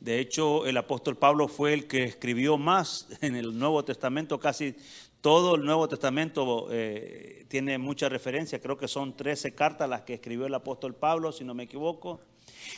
de 0.00 0.20
hecho, 0.20 0.66
el 0.66 0.76
apóstol 0.76 1.16
Pablo 1.16 1.48
fue 1.48 1.74
el 1.74 1.88
que 1.88 2.04
escribió 2.04 2.56
más 2.56 3.08
en 3.20 3.34
el 3.34 3.58
Nuevo 3.58 3.84
Testamento, 3.84 4.38
casi 4.38 4.76
todo 5.20 5.56
el 5.56 5.64
Nuevo 5.64 5.88
Testamento 5.88 6.68
eh, 6.70 7.44
tiene 7.48 7.76
mucha 7.78 8.08
referencia, 8.08 8.60
creo 8.60 8.78
que 8.78 8.86
son 8.86 9.16
13 9.16 9.54
cartas 9.54 9.88
las 9.88 10.02
que 10.02 10.14
escribió 10.14 10.46
el 10.46 10.54
apóstol 10.54 10.94
Pablo, 10.94 11.32
si 11.32 11.44
no 11.44 11.54
me 11.54 11.64
equivoco. 11.64 12.20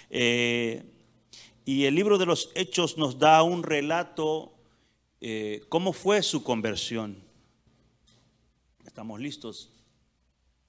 Eh, 0.09 0.83
y 1.66 1.84
el 1.84 1.95
libro 1.95 2.16
de 2.16 2.25
los 2.25 2.51
Hechos 2.55 2.97
nos 2.97 3.19
da 3.19 3.42
un 3.42 3.62
relato, 3.62 4.55
eh, 5.20 5.62
cómo 5.69 5.92
fue 5.92 6.23
su 6.23 6.42
conversión. 6.42 7.23
¿Estamos 8.87 9.20
listos? 9.20 9.70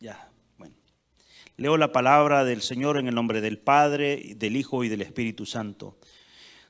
Ya, 0.02 0.30
bueno. 0.58 0.76
Leo 1.56 1.78
la 1.78 1.94
palabra 1.94 2.44
del 2.44 2.62
Señor 2.62 2.98
en 2.98 3.08
el 3.08 3.16
nombre 3.16 3.40
del 3.40 3.58
Padre, 3.58 4.34
del 4.36 4.58
Hijo 4.58 4.84
y 4.84 4.90
del 4.90 5.02
Espíritu 5.02 5.46
Santo. 5.46 5.98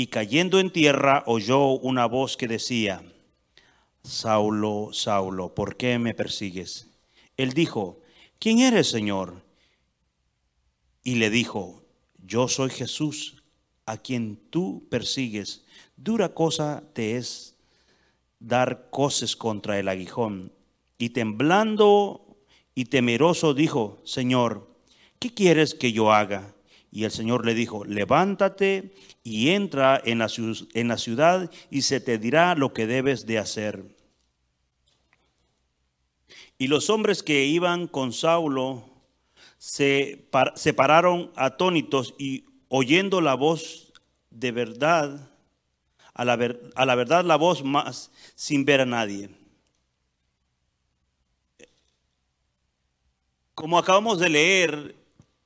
y 0.00 0.06
cayendo 0.06 0.60
en 0.60 0.70
tierra 0.70 1.22
oyó 1.26 1.72
una 1.72 2.06
voz 2.06 2.38
que 2.38 2.48
decía, 2.48 3.02
Saulo, 4.02 4.94
Saulo, 4.94 5.54
¿por 5.54 5.76
qué 5.76 5.98
me 5.98 6.14
persigues? 6.14 6.88
Él 7.36 7.52
dijo, 7.52 8.00
¿quién 8.38 8.60
eres, 8.60 8.88
Señor? 8.88 9.44
Y 11.04 11.16
le 11.16 11.28
dijo, 11.28 11.84
yo 12.16 12.48
soy 12.48 12.70
Jesús, 12.70 13.42
a 13.84 13.98
quien 13.98 14.40
tú 14.48 14.88
persigues. 14.88 15.66
Dura 15.98 16.30
cosa 16.30 16.82
te 16.94 17.16
es 17.16 17.58
dar 18.38 18.88
coces 18.88 19.36
contra 19.36 19.78
el 19.78 19.86
aguijón. 19.86 20.50
Y 20.96 21.10
temblando 21.10 22.38
y 22.74 22.86
temeroso 22.86 23.52
dijo, 23.52 24.00
Señor, 24.04 24.66
¿qué 25.18 25.34
quieres 25.34 25.74
que 25.74 25.92
yo 25.92 26.10
haga? 26.10 26.54
Y 26.92 27.04
el 27.04 27.10
Señor 27.10 27.46
le 27.46 27.54
dijo, 27.54 27.84
levántate 27.84 28.94
y 29.22 29.50
entra 29.50 30.00
en 30.04 30.18
la, 30.18 30.28
en 30.74 30.88
la 30.88 30.98
ciudad 30.98 31.50
y 31.70 31.82
se 31.82 32.00
te 32.00 32.18
dirá 32.18 32.54
lo 32.54 32.72
que 32.72 32.86
debes 32.86 33.26
de 33.26 33.38
hacer. 33.38 33.84
Y 36.58 36.66
los 36.66 36.90
hombres 36.90 37.22
que 37.22 37.46
iban 37.46 37.86
con 37.86 38.12
Saulo 38.12 38.90
se, 39.56 40.28
se 40.56 40.74
pararon 40.74 41.30
atónitos 41.36 42.14
y 42.18 42.44
oyendo 42.68 43.20
la 43.20 43.34
voz 43.34 43.92
de 44.30 44.52
verdad, 44.52 45.30
a 46.12 46.24
la, 46.24 46.36
ver, 46.36 46.70
a 46.74 46.86
la 46.86 46.94
verdad 46.94 47.24
la 47.24 47.36
voz 47.36 47.64
más 47.64 48.10
sin 48.34 48.64
ver 48.64 48.80
a 48.80 48.86
nadie. 48.86 49.30
Como 53.54 53.78
acabamos 53.78 54.18
de 54.18 54.28
leer, 54.28 54.99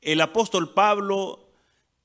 el 0.05 0.21
apóstol 0.21 0.73
Pablo 0.73 1.41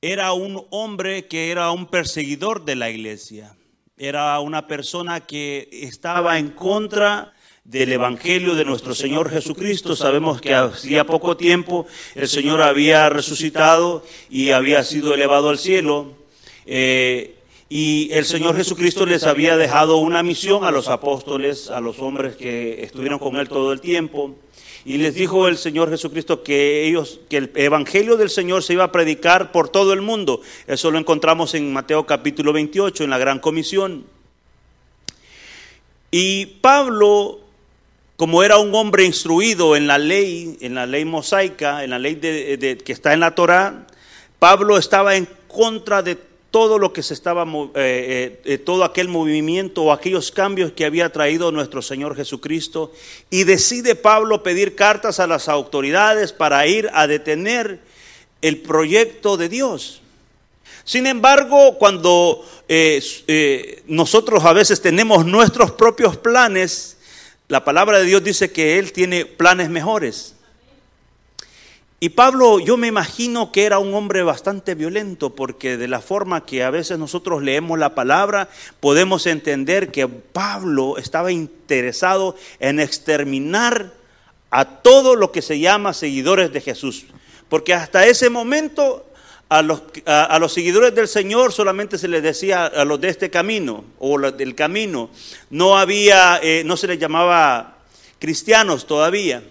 era 0.02 0.32
un 0.32 0.66
hombre 0.70 1.28
que 1.28 1.52
era 1.52 1.72
un 1.72 1.86
perseguidor 1.86 2.64
de 2.64 2.76
la 2.76 2.90
iglesia. 2.90 3.56
Era 3.98 4.40
una 4.40 4.68
persona 4.68 5.20
que 5.22 5.68
estaba 5.72 6.40
en 6.40 6.52
contra 6.52 7.34
del 7.66 7.92
Evangelio 7.92 8.56
de 8.56 8.64
nuestro 8.64 8.96
Señor 8.96 9.30
Jesucristo. 9.30 9.96
Sabemos 9.96 10.40
que 10.40 10.56
hacía 10.56 11.06
poco 11.06 11.36
tiempo 11.36 11.86
el 12.16 12.30
Señor 12.30 12.62
había 12.62 13.10
resucitado 13.10 14.04
y 14.30 14.52
había 14.52 14.84
sido 14.86 15.14
elevado 15.14 15.50
al 15.50 15.60
cielo. 15.60 16.14
Eh, 16.66 17.36
y 17.68 18.10
el 18.14 18.26
Señor 18.26 18.56
Jesucristo 18.56 19.06
les 19.06 19.26
había 19.26 19.58
dejado 19.58 19.98
una 19.98 20.24
misión 20.24 20.64
a 20.64 20.72
los 20.72 20.88
apóstoles, 20.88 21.70
a 21.70 21.82
los 21.82 22.00
hombres 22.00 22.38
que 22.38 22.82
estuvieron 22.84 23.20
con 23.20 23.36
Él 23.36 23.50
todo 23.50 23.74
el 23.74 23.82
tiempo. 23.82 24.36
Y 24.86 24.98
les 24.98 25.14
dijo 25.14 25.48
el 25.48 25.58
Señor 25.58 25.90
Jesucristo 25.90 26.44
que 26.44 26.88
ellos, 26.88 27.20
que 27.30 27.38
el 27.38 27.52
evangelio 27.56 28.16
del 28.18 28.30
Señor 28.30 28.64
se 28.64 28.74
iba 28.74 28.86
a 28.86 28.92
predicar 28.92 29.52
por 29.52 29.70
todo 29.70 29.94
el 29.94 30.02
mundo. 30.02 30.42
Eso 30.68 30.90
lo 30.92 30.98
encontramos 30.98 31.54
en 31.54 31.74
Mateo 31.74 32.06
capítulo 32.06 32.54
28, 32.54 33.04
en 33.04 33.10
la 33.10 33.18
Gran 33.18 33.40
Comisión. 33.40 34.06
Y 36.12 36.46
Pablo, 36.62 37.40
como 38.16 38.44
era 38.44 38.58
un 38.58 38.74
hombre 38.74 39.04
instruido 39.04 39.76
en 39.76 39.86
la 39.86 39.98
ley, 39.98 40.58
en 40.62 40.76
la 40.76 40.86
ley 40.86 41.06
mosaica, 41.06 41.84
en 41.84 41.90
la 41.90 42.00
ley 42.00 42.16
que 42.16 42.92
está 42.92 43.14
en 43.14 43.20
la 43.20 43.36
Torá, 43.36 43.86
Pablo 44.40 44.78
estaba 44.78 45.16
en 45.16 45.28
contra 45.48 46.02
de 46.02 46.29
todo 46.52 46.80
lo 46.80 46.94
que 46.94 47.04
se 47.04 47.14
estaba, 47.14 47.44
eh, 47.44 47.70
eh, 47.76 48.42
eh, 48.46 48.58
todo 48.58 48.84
aquel 48.84 49.08
movimiento 49.08 49.84
o 49.84 49.92
aquellos 49.92 50.32
cambios 50.32 50.72
que 50.72 50.86
había 50.86 51.12
traído 51.12 51.52
nuestro 51.52 51.82
Señor 51.82 52.16
Jesucristo. 52.16 52.92
Y 53.30 53.44
decide 53.44 53.96
Pablo 53.96 54.42
pedir 54.42 54.76
cartas 54.76 55.20
a 55.20 55.28
las 55.28 55.48
autoridades 55.48 56.34
para 56.34 56.66
ir 56.66 56.90
a 56.94 57.08
detener 57.08 57.80
el 58.42 58.62
proyecto 58.62 59.38
de 59.38 59.50
Dios. 59.50 60.02
Sin 60.84 61.06
embargo, 61.06 61.78
cuando 61.78 62.44
nosotros 63.86 64.44
a 64.44 64.54
veces 64.54 64.82
tenemos 64.82 65.26
nuestros 65.26 65.72
propios 65.72 66.18
planes, 66.18 66.98
la 67.48 67.64
palabra 67.64 68.00
de 68.00 68.06
Dios 68.06 68.24
dice 68.24 68.52
que 68.52 68.80
Él 68.80 68.92
tiene 68.92 69.26
planes 69.26 69.70
mejores. 69.70 70.36
Y 72.02 72.10
Pablo, 72.10 72.60
yo 72.60 72.78
me 72.78 72.88
imagino 72.88 73.52
que 73.52 73.66
era 73.66 73.80
un 73.80 73.94
hombre 73.94 74.24
bastante 74.24 74.74
violento, 74.74 75.36
porque 75.36 75.76
de 75.76 75.90
la 75.90 76.00
forma 76.00 76.46
que 76.46 76.64
a 76.64 76.70
veces 76.70 76.98
nosotros 76.98 77.44
leemos 77.44 77.78
la 77.78 77.94
palabra, 77.94 78.48
podemos 78.80 79.26
entender 79.26 79.92
que 79.92 80.08
Pablo 80.08 80.98
estaba 80.98 81.34
interesado 81.34 82.38
en 82.62 82.80
exterminar 82.80 83.92
a 84.50 84.66
todo 84.82 85.16
lo 85.16 85.34
que 85.34 85.42
se 85.42 85.60
llama 85.60 85.94
seguidores 85.94 86.54
de 86.54 86.62
Jesús. 86.62 87.06
Porque 87.50 87.74
hasta 87.74 88.08
ese 88.08 88.30
momento 88.30 89.06
a 89.50 89.62
los, 89.62 89.82
a, 90.06 90.40
los 90.40 90.54
seguidores 90.54 90.96
del 90.96 91.10
Señor 91.10 91.52
solamente 91.52 91.98
se 91.98 92.08
les 92.08 92.24
decía 92.24 92.68
a 92.68 92.86
los 92.86 93.02
de 93.02 93.10
este 93.10 93.30
camino 93.30 93.84
o 93.98 94.18
del 94.20 94.56
camino. 94.56 95.10
No 95.50 95.78
había, 95.78 96.40
eh, 96.42 96.64
no 96.66 96.78
se 96.78 96.88
les 96.88 96.98
llamaba 96.98 97.80
cristianos 98.20 98.88
todavía. 98.88 99.44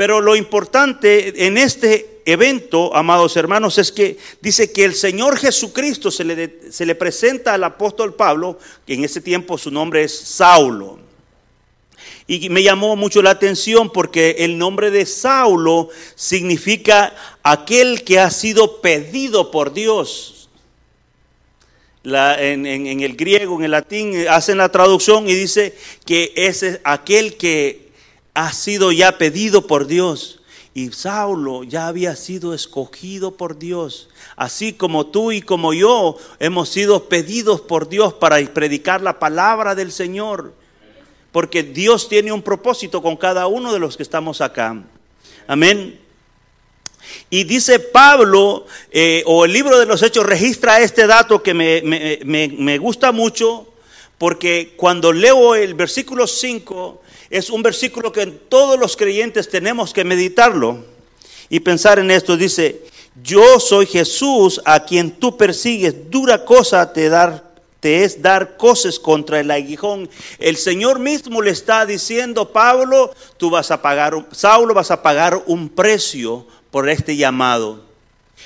Pero 0.00 0.22
lo 0.22 0.34
importante 0.34 1.46
en 1.46 1.58
este 1.58 2.22
evento, 2.24 2.96
amados 2.96 3.36
hermanos, 3.36 3.76
es 3.76 3.92
que 3.92 4.16
dice 4.40 4.72
que 4.72 4.84
el 4.84 4.94
Señor 4.94 5.36
Jesucristo 5.36 6.10
se 6.10 6.24
le, 6.24 6.72
se 6.72 6.86
le 6.86 6.94
presenta 6.94 7.52
al 7.52 7.64
apóstol 7.64 8.14
Pablo, 8.14 8.58
que 8.86 8.94
en 8.94 9.04
ese 9.04 9.20
tiempo 9.20 9.58
su 9.58 9.70
nombre 9.70 10.02
es 10.02 10.18
Saulo. 10.18 10.98
Y 12.26 12.48
me 12.48 12.62
llamó 12.62 12.96
mucho 12.96 13.20
la 13.20 13.28
atención 13.28 13.92
porque 13.92 14.36
el 14.38 14.56
nombre 14.56 14.90
de 14.90 15.04
Saulo 15.04 15.90
significa 16.14 17.14
aquel 17.42 18.02
que 18.02 18.20
ha 18.20 18.30
sido 18.30 18.80
pedido 18.80 19.50
por 19.50 19.74
Dios. 19.74 20.48
en, 22.04 22.64
en, 22.64 23.00
el 23.00 23.16
griego, 23.16 23.58
en 23.58 23.64
el 23.64 23.72
latín, 23.72 24.26
hacen 24.30 24.56
la 24.56 24.72
traducción 24.72 25.28
y 25.28 25.34
dice 25.34 25.76
que 26.06 26.32
es 26.36 26.80
aquel 26.84 27.36
que 27.36 27.89
ha 28.34 28.52
sido 28.52 28.92
ya 28.92 29.18
pedido 29.18 29.66
por 29.66 29.86
Dios. 29.86 30.40
Y 30.72 30.92
Saulo 30.92 31.64
ya 31.64 31.88
había 31.88 32.14
sido 32.14 32.54
escogido 32.54 33.32
por 33.32 33.58
Dios, 33.58 34.08
así 34.36 34.72
como 34.72 35.06
tú 35.06 35.32
y 35.32 35.42
como 35.42 35.74
yo 35.74 36.16
hemos 36.38 36.68
sido 36.68 37.08
pedidos 37.08 37.60
por 37.60 37.88
Dios 37.88 38.14
para 38.14 38.36
predicar 38.52 39.02
la 39.02 39.18
palabra 39.18 39.74
del 39.74 39.90
Señor. 39.90 40.54
Porque 41.32 41.64
Dios 41.64 42.08
tiene 42.08 42.30
un 42.30 42.42
propósito 42.42 43.02
con 43.02 43.16
cada 43.16 43.48
uno 43.48 43.72
de 43.72 43.80
los 43.80 43.96
que 43.96 44.04
estamos 44.04 44.40
acá. 44.40 44.80
Amén. 45.48 45.98
Y 47.30 47.44
dice 47.44 47.80
Pablo, 47.80 48.66
eh, 48.92 49.24
o 49.26 49.44
el 49.44 49.52
libro 49.52 49.76
de 49.76 49.86
los 49.86 50.02
Hechos 50.02 50.24
registra 50.24 50.80
este 50.80 51.08
dato 51.08 51.42
que 51.42 51.52
me, 51.52 51.82
me 52.24 52.78
gusta 52.78 53.10
mucho, 53.10 53.66
porque 54.18 54.74
cuando 54.76 55.12
leo 55.12 55.56
el 55.56 55.74
versículo 55.74 56.28
5, 56.28 57.00
es 57.30 57.48
un 57.48 57.62
versículo 57.62 58.12
que 58.12 58.26
todos 58.26 58.78
los 58.78 58.96
creyentes 58.96 59.48
tenemos 59.48 59.92
que 59.92 60.04
meditarlo 60.04 60.84
y 61.48 61.60
pensar 61.60 62.00
en 62.00 62.10
esto. 62.10 62.36
Dice, 62.36 62.82
yo 63.22 63.60
soy 63.60 63.86
Jesús 63.86 64.60
a 64.64 64.84
quien 64.84 65.12
tú 65.12 65.36
persigues, 65.36 66.10
dura 66.10 66.44
cosa 66.44 66.92
te 66.92 67.08
dar 67.08 67.48
te 67.80 68.04
es 68.04 68.20
dar 68.20 68.58
cosas 68.58 68.98
contra 68.98 69.40
el 69.40 69.50
aguijón. 69.50 70.10
El 70.38 70.58
Señor 70.58 70.98
mismo 70.98 71.40
le 71.40 71.50
está 71.50 71.86
diciendo, 71.86 72.52
Pablo, 72.52 73.14
tú 73.38 73.48
vas 73.48 73.70
a 73.70 73.80
pagar, 73.80 74.26
Saulo 74.32 74.74
vas 74.74 74.90
a 74.90 75.02
pagar 75.02 75.42
un 75.46 75.70
precio 75.70 76.46
por 76.70 76.90
este 76.90 77.16
llamado. 77.16 77.89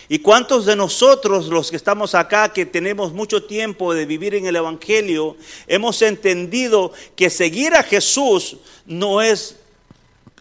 ¿Y 0.09 0.19
cuántos 0.19 0.67
de 0.67 0.77
nosotros, 0.77 1.47
los 1.47 1.71
que 1.71 1.77
estamos 1.77 2.15
acá, 2.15 2.53
que 2.53 2.67
tenemos 2.67 3.13
mucho 3.13 3.45
tiempo 3.45 3.95
de 3.95 4.05
vivir 4.05 4.35
en 4.35 4.47
el 4.47 4.57
Evangelio, 4.57 5.37
hemos 5.67 6.03
entendido 6.03 6.93
que 7.17 7.31
seguir 7.31 7.75
a 7.75 7.83
Jesús 7.83 8.59
no 8.85 9.23
es 9.23 9.57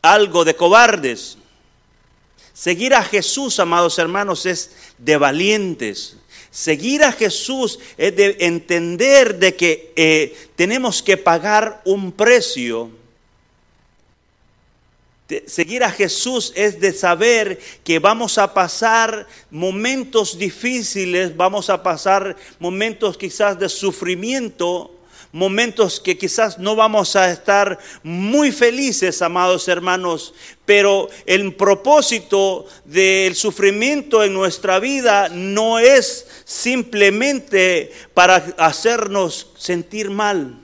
algo 0.01 0.44
de 0.44 0.56
cobardes? 0.56 1.38
Seguir 2.54 2.94
a 2.94 3.04
Jesús, 3.04 3.60
amados 3.60 3.98
hermanos, 3.98 4.45
es 4.45 4.71
de 4.98 5.18
valientes. 5.18 6.18
Seguir 6.51 7.04
a 7.04 7.12
Jesús 7.12 7.80
es 7.98 8.15
de 8.15 8.38
entender 8.42 9.39
de 9.39 9.56
que 9.56 9.92
eh, 9.95 10.50
tenemos 10.56 11.01
que 11.01 11.18
pagar 11.18 11.81
un 11.86 12.12
precio 12.12 12.92
seguir 15.47 15.83
a 15.83 15.91
Jesús 15.91 16.53
es 16.56 16.80
de 16.80 16.94
saber 16.94 17.59
que 17.83 18.00
vamos 18.00 18.38
a 18.38 18.53
pasar 18.53 19.27
momentos 19.50 20.38
difíciles, 20.38 21.35
vamos 21.35 21.69
a 21.69 21.81
pasar 21.81 22.35
momentos 22.59 23.18
quizás 23.18 23.57
de 23.59 23.69
sufrimiento, 23.69 24.91
momentos 25.31 26.00
que 26.00 26.18
quizás 26.18 26.59
no 26.59 26.75
vamos 26.75 27.15
a 27.15 27.31
estar 27.31 27.80
muy 28.03 28.51
felices, 28.51 29.21
amados 29.21 29.68
hermanos, 29.68 30.33
pero 30.65 31.09
el 31.25 31.56
propósito 31.56 32.65
del 32.86 33.36
sufrimiento 33.36 34.24
en 34.24 34.33
nuestra 34.33 34.79
vida 34.79 35.29
no 35.29 35.79
es 35.79 36.27
simplemente 36.45 37.91
para 38.13 38.36
hacernos 38.57 39.51
sentir 39.57 40.09
mal 40.09 40.62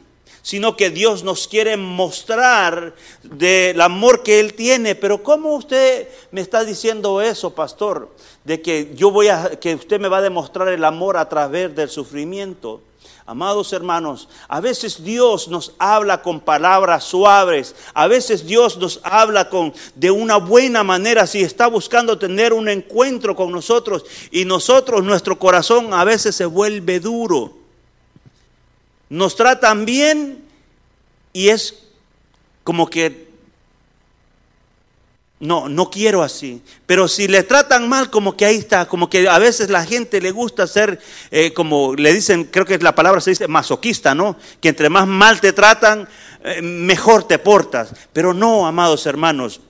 sino 0.49 0.75
que 0.75 0.89
Dios 0.89 1.23
nos 1.23 1.47
quiere 1.47 1.77
mostrar 1.77 2.95
del 3.21 3.79
amor 3.81 4.23
que 4.23 4.39
Él 4.39 4.55
tiene. 4.55 4.95
Pero 4.95 5.21
¿cómo 5.21 5.53
usted 5.53 6.07
me 6.31 6.41
está 6.41 6.65
diciendo 6.65 7.21
eso, 7.21 7.53
pastor? 7.53 8.09
De 8.43 8.59
que 8.59 8.91
yo 8.95 9.11
voy 9.11 9.27
a, 9.27 9.59
que 9.59 9.75
usted 9.75 9.99
me 9.99 10.07
va 10.07 10.17
a 10.17 10.21
demostrar 10.23 10.69
el 10.69 10.83
amor 10.85 11.17
a 11.17 11.29
través 11.29 11.75
del 11.75 11.87
sufrimiento. 11.87 12.81
Amados 13.27 13.73
hermanos, 13.73 14.27
a 14.47 14.59
veces 14.59 15.03
Dios 15.03 15.49
nos 15.49 15.75
habla 15.77 16.23
con 16.23 16.39
palabras 16.39 17.03
suaves, 17.03 17.75
a 17.93 18.07
veces 18.07 18.43
Dios 18.43 18.75
nos 18.77 19.01
habla 19.03 19.49
con 19.49 19.71
de 19.93 20.09
una 20.09 20.37
buena 20.37 20.83
manera 20.83 21.27
si 21.27 21.41
está 21.43 21.67
buscando 21.67 22.17
tener 22.17 22.53
un 22.53 22.69
encuentro 22.69 23.35
con 23.35 23.51
nosotros 23.51 24.03
y 24.31 24.45
nosotros 24.45 25.03
nuestro 25.03 25.37
corazón 25.37 25.93
a 25.93 26.03
veces 26.05 26.35
se 26.35 26.45
vuelve 26.45 26.99
duro 26.99 27.58
nos 29.09 29.35
tratan 29.35 29.85
bien 29.85 30.43
y 31.33 31.49
es 31.49 31.83
como 32.63 32.89
que 32.89 33.29
no, 35.39 35.69
no 35.69 35.89
quiero 35.89 36.21
así. 36.21 36.61
Pero 36.85 37.07
si 37.07 37.27
le 37.27 37.43
tratan 37.43 37.87
mal, 37.87 38.09
como 38.09 38.35
que 38.35 38.45
ahí 38.45 38.57
está, 38.57 38.87
como 38.87 39.09
que 39.09 39.27
a 39.27 39.39
veces 39.39 39.69
la 39.69 39.85
gente 39.85 40.21
le 40.21 40.31
gusta 40.31 40.67
ser, 40.67 40.99
eh, 41.31 41.53
como 41.53 41.95
le 41.95 42.13
dicen, 42.13 42.43
creo 42.45 42.65
que 42.65 42.77
la 42.77 42.95
palabra 42.95 43.21
se 43.21 43.31
dice 43.31 43.47
masoquista, 43.47 44.13
¿no? 44.13 44.37
Que 44.59 44.69
entre 44.69 44.89
más 44.89 45.07
mal 45.07 45.39
te 45.39 45.53
tratan, 45.53 46.07
eh, 46.43 46.61
mejor 46.61 47.23
te 47.23 47.39
portas. 47.39 47.93
Pero 48.11 48.33
no, 48.33 48.67
amados 48.67 49.05
hermanos, 49.05 49.61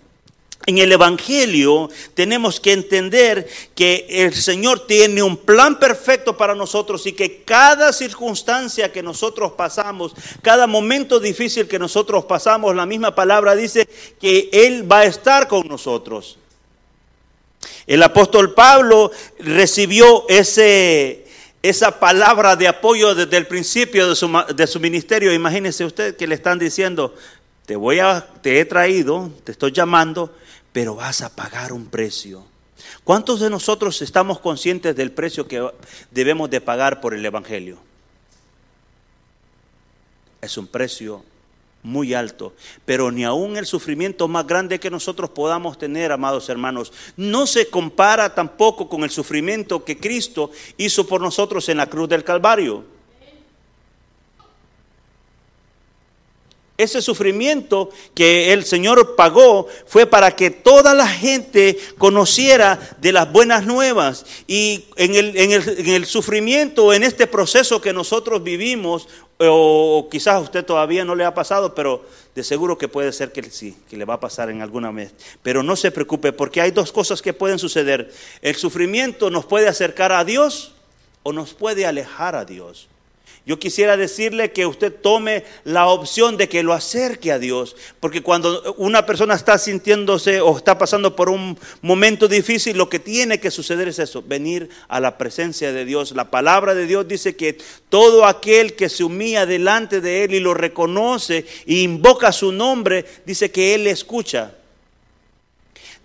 en 0.66 0.78
el 0.78 0.92
Evangelio 0.92 1.90
tenemos 2.14 2.60
que 2.60 2.74
entender 2.74 3.48
que 3.76 4.06
el 4.10 4.34
Señor 4.34 4.86
tiene 4.86 5.24
un 5.24 5.38
plan 5.38 5.80
perfecto 5.80 6.38
para 6.38 6.54
nosotros 6.54 7.06
y 7.08 7.14
que 7.14 7.44
cada 7.44 7.94
circunstancia 7.94 8.92
que 8.92 9.02
nosotros 9.02 9.54
pasamos, 9.54 10.14
cada 10.42 10.68
momento 10.68 11.20
difícil 11.20 11.68
que 11.68 11.80
nosotros 11.80 12.26
pasamos, 12.26 12.76
la 12.76 12.86
misma 12.86 13.16
palabra 13.16 13.56
dice 13.56 13.88
que 14.20 14.50
Él 14.52 14.90
va 14.90 15.00
a 15.00 15.06
estar 15.06 15.48
con 15.48 15.68
nosotros. 15.68 16.38
El 17.88 18.04
apóstol 18.04 18.54
Pablo 18.54 19.12
recibió 19.40 20.26
ese, 20.30 21.26
esa 21.64 22.00
palabra 22.00 22.56
de 22.56 22.68
apoyo 22.68 23.16
desde 23.16 23.38
el 23.38 23.48
principio 23.48 24.08
de 24.08 24.16
su, 24.16 24.30
de 24.56 24.68
su 24.68 24.80
ministerio. 24.80 25.34
Imagínese 25.34 25.86
usted 25.86 26.16
que 26.16 26.28
le 26.28 26.36
están 26.36 26.60
diciendo, 26.60 27.16
te 27.70 27.76
voy 27.76 28.00
a, 28.00 28.26
te 28.42 28.60
he 28.60 28.66
traído, 28.66 29.30
te 29.44 29.52
estoy 29.52 29.72
llamando 29.72 30.34
pero 30.72 30.96
vas 30.96 31.22
a 31.22 31.36
pagar 31.36 31.72
un 31.72 31.86
precio. 31.86 32.44
¿Cuántos 33.04 33.42
de 33.42 33.52
nosotros 33.52 34.02
estamos 34.02 34.40
conscientes 34.40 34.96
del 34.96 35.12
precio 35.12 35.48
que 35.48 35.70
debemos 36.10 36.50
de 36.50 36.62
pagar 36.62 37.00
por 37.00 37.14
el 37.14 37.24
Evangelio? 37.24 37.78
Es 40.42 40.58
un 40.58 40.66
precio 40.66 41.24
muy 41.84 42.16
alto, 42.16 42.56
pero 42.86 43.12
ni 43.12 43.24
aún 43.24 43.56
el 43.56 43.68
sufrimiento 43.68 44.28
más 44.28 44.48
grande 44.48 44.80
que 44.80 44.90
nosotros 44.90 45.30
podamos 45.30 45.78
tener, 45.78 46.12
amados 46.12 46.50
hermanos, 46.50 46.92
no 47.18 47.46
se 47.46 47.70
compara 47.70 48.34
tampoco 48.34 48.90
con 48.90 49.04
el 49.04 49.12
sufrimiento 49.12 49.86
que 49.86 50.00
Cristo 50.00 50.50
hizo 50.76 51.06
por 51.06 51.22
nosotros 51.22 51.70
en 51.70 51.78
la 51.78 51.88
cruz 51.88 52.10
del 52.10 52.24
Calvario. 52.24 52.99
Ese 56.80 57.02
sufrimiento 57.02 57.90
que 58.16 58.54
el 58.54 58.64
Señor 58.64 59.18
pagó 59.18 59.68
fue 59.86 60.06
para 60.06 60.34
que 60.38 60.50
toda 60.50 60.94
la 60.94 61.10
gente 61.10 61.78
conociera 61.98 62.80
de 63.02 63.12
las 63.12 63.30
buenas 63.30 63.66
nuevas. 63.66 64.26
Y 64.48 64.86
en 64.96 65.14
el, 65.14 65.36
en 65.36 65.52
el, 65.52 66.06
sufrimiento, 66.06 66.94
en 66.94 67.04
este 67.04 67.28
proceso 67.28 67.82
que 67.82 67.92
nosotros 67.92 68.42
vivimos, 68.44 69.10
o 69.40 70.08
quizás 70.10 70.36
a 70.36 70.40
usted 70.40 70.64
todavía 70.64 71.04
no 71.04 71.16
le 71.16 71.26
ha 71.26 71.34
pasado, 71.34 71.76
pero 71.76 72.06
de 72.34 72.46
seguro 72.46 72.78
que 72.78 72.88
puede 72.88 73.12
ser 73.12 73.34
que 73.34 73.44
sí, 73.52 73.76
que 73.90 73.98
le 73.98 74.06
va 74.06 74.14
a 74.14 74.20
pasar 74.22 74.50
en 74.50 74.62
alguna 74.62 74.90
vez. 74.90 75.14
Pero 75.44 75.64
no 75.64 75.76
se 75.76 75.92
preocupe, 75.92 76.32
porque 76.32 76.62
hay 76.62 76.72
dos 76.72 76.94
cosas 76.94 77.22
que 77.22 77.34
pueden 77.34 77.60
suceder. 77.60 78.10
El 78.42 78.56
sufrimiento 78.56 79.30
nos 79.30 79.46
puede 79.46 79.68
acercar 79.68 80.14
a 80.14 80.24
Dios 80.24 80.72
o 81.24 81.34
nos 81.34 81.54
puede 81.54 81.86
alejar 81.86 82.38
a 82.38 82.46
Dios. 82.46 82.88
Yo 83.46 83.58
quisiera 83.58 83.98
decirle 83.98 84.52
que 84.52 84.68
usted 84.68 84.94
tome 84.94 85.44
la 85.64 85.88
opción 85.88 86.38
de 86.38 86.48
que 86.48 86.62
lo 86.62 86.74
acerque 86.74 87.32
a 87.32 87.40
Dios, 87.40 87.76
porque 88.00 88.22
cuando 88.22 88.76
una 88.78 89.08
persona 89.08 89.34
está 89.34 89.58
sintiéndose 89.58 90.40
o 90.40 90.56
está 90.56 90.78
pasando 90.78 91.16
por 91.16 91.30
un 91.30 91.58
momento 91.82 92.28
difícil, 92.28 92.78
lo 92.78 92.90
que 92.90 93.00
tiene 93.00 93.40
que 93.40 93.50
suceder 93.50 93.88
es 93.88 93.98
eso, 93.98 94.22
venir 94.22 94.70
a 94.88 95.00
la 95.00 95.18
presencia 95.18 95.72
de 95.72 95.84
Dios. 95.84 96.12
La 96.12 96.30
palabra 96.30 96.76
de 96.76 96.86
Dios 96.86 97.08
dice 97.08 97.36
que 97.36 97.58
todo 97.90 98.26
aquel 98.26 98.76
que 98.76 98.88
se 98.88 99.04
humilla 99.04 99.48
delante 99.48 100.00
de 100.00 100.26
Él 100.26 100.36
y 100.36 100.40
lo 100.40 100.54
reconoce 100.54 101.46
e 101.66 101.76
invoca 101.78 102.32
su 102.32 102.52
nombre, 102.52 103.04
dice 103.26 103.50
que 103.50 103.74
Él 103.74 103.88
escucha. 103.88 104.54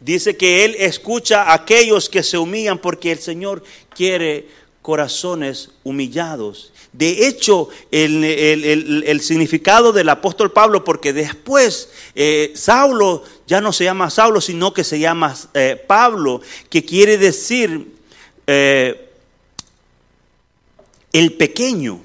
Dice 0.01 0.37
que 0.37 0.65
Él 0.65 0.77
escucha 0.79 1.43
a 1.43 1.55
aquellos 1.55 2.09
que 2.09 2.23
se 2.23 2.39
humillan 2.39 2.79
porque 2.79 3.13
el 3.13 3.19
Señor 3.19 3.63
quiere 3.95 4.47
corazones 4.85 5.71
humillados 5.83 6.71
de 6.95 7.27
hecho, 7.27 7.71
el, 7.91 9.21
significado 9.21 9.93
del 9.93 10.09
apóstol 10.09 10.53
Pablo, 10.53 10.85
porque 10.85 11.13
después 11.13 11.89
eh, 12.15 12.53
Saulo 12.55 13.25
ya 13.49 13.61
no 13.61 13.73
se 13.73 13.83
llama 13.83 14.11
Saulo, 14.11 14.41
sino 14.41 14.73
que 14.73 14.85
se 14.85 15.01
llama 15.01 15.37
eh, 15.55 15.83
Pablo, 15.89 16.41
que 16.71 16.85
quiere 16.85 17.19
decir 17.19 17.95
eh, 18.47 19.11
el 21.13 21.33
pequeño. 21.33 22.01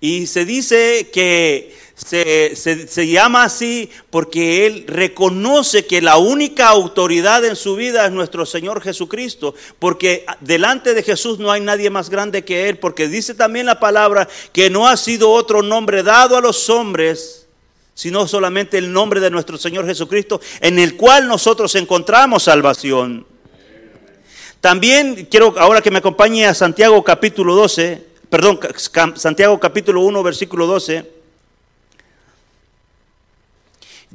Y 0.00 0.26
se 0.26 0.44
dice 0.44 1.10
que 1.12 1.76
se, 1.94 3.06
llama 3.06 3.44
así 3.44 3.88
porque 4.10 4.66
él 4.66 4.84
reconoce 4.88 5.86
que 5.86 6.02
la 6.02 6.16
única 6.16 6.68
autoridad 6.68 7.44
en 7.44 7.54
su 7.54 7.76
vida 7.76 8.04
es 8.04 8.12
nuestro 8.12 8.44
Señor 8.46 8.82
Jesucristo, 8.82 9.54
porque 9.78 10.26
delante 10.40 10.92
de 10.92 11.04
Jesús 11.04 11.38
no 11.38 11.52
hay 11.52 11.60
nadie 11.60 11.90
más 11.90 12.10
grande 12.10 12.44
que 12.44 12.68
él, 12.68 12.78
porque 12.78 13.08
dice 13.08 13.34
también 13.34 13.66
la 13.66 13.78
palabra 13.78 14.28
que 14.52 14.70
no 14.70 14.88
ha 14.88 14.96
sido 14.96 15.30
otro 15.30 15.62
nombre 15.62 16.02
dado 16.02 16.36
a 16.36 16.40
los 16.40 16.68
hombres, 16.68 17.46
sino 17.94 18.26
solamente 18.26 18.76
el 18.76 18.92
nombre 18.92 19.20
de 19.20 19.30
nuestro 19.30 19.56
Señor 19.56 19.86
Jesucristo, 19.86 20.40
en 20.60 20.80
el 20.80 20.96
cual 20.96 21.28
nosotros 21.28 21.74
encontramos 21.76 22.42
salvación. 22.42 23.24
También 24.60 25.28
quiero 25.30 25.54
ahora 25.58 25.80
que 25.80 25.92
me 25.92 25.98
acompañe 25.98 26.46
a 26.46 26.54
Santiago 26.54 27.04
capítulo 27.04 27.54
12, 27.54 28.04
perdón, 28.28 28.58
Santiago 29.14 29.60
capítulo 29.60 30.00
1, 30.00 30.22
versículo 30.24 30.66
12. 30.66 31.13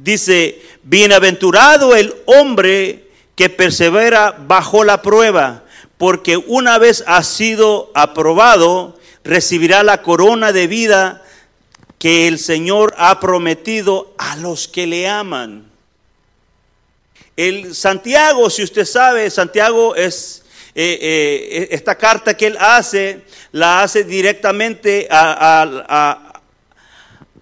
Dice, 0.02 0.62
bienaventurado 0.82 1.94
el 1.94 2.14
hombre 2.24 3.10
que 3.34 3.50
persevera 3.50 4.34
bajo 4.46 4.82
la 4.82 5.02
prueba, 5.02 5.64
porque 5.98 6.38
una 6.38 6.78
vez 6.78 7.04
ha 7.06 7.22
sido 7.22 7.90
aprobado, 7.94 8.98
recibirá 9.24 9.82
la 9.82 10.00
corona 10.00 10.52
de 10.52 10.68
vida 10.68 11.22
que 11.98 12.28
el 12.28 12.38
Señor 12.38 12.94
ha 12.96 13.20
prometido 13.20 14.14
a 14.16 14.36
los 14.36 14.68
que 14.68 14.86
le 14.86 15.06
aman. 15.06 15.70
El 17.36 17.74
Santiago, 17.74 18.48
si 18.48 18.62
usted 18.62 18.86
sabe, 18.86 19.30
Santiago 19.30 19.94
es 19.94 20.44
eh, 20.74 20.98
eh, 21.02 21.68
esta 21.72 21.98
carta 21.98 22.34
que 22.34 22.46
él 22.46 22.56
hace, 22.58 23.20
la 23.52 23.82
hace 23.82 24.04
directamente 24.04 25.08
a, 25.10 25.62
a 25.86 26.29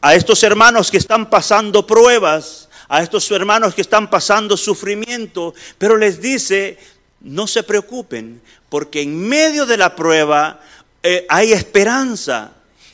estos 0.02 0.42
hermanos 0.42 0.90
que 0.90 0.96
están 0.96 1.28
pasando 1.28 1.86
pruebas, 1.86 2.68
a 2.88 3.02
estos 3.02 3.30
hermanos 3.30 3.74
que 3.74 3.82
están 3.82 4.08
pasando 4.08 4.56
sufrimiento, 4.56 5.54
pero 5.76 5.96
les 5.96 6.20
dice, 6.20 6.78
no 7.20 7.46
se 7.46 7.62
preocupen, 7.62 8.40
porque 8.68 9.02
en 9.02 9.28
medio 9.28 9.66
de 9.66 9.76
la 9.76 9.94
prueba 9.94 10.60
eh, 11.02 11.26
hay 11.28 11.52
esperanza. 11.52 12.52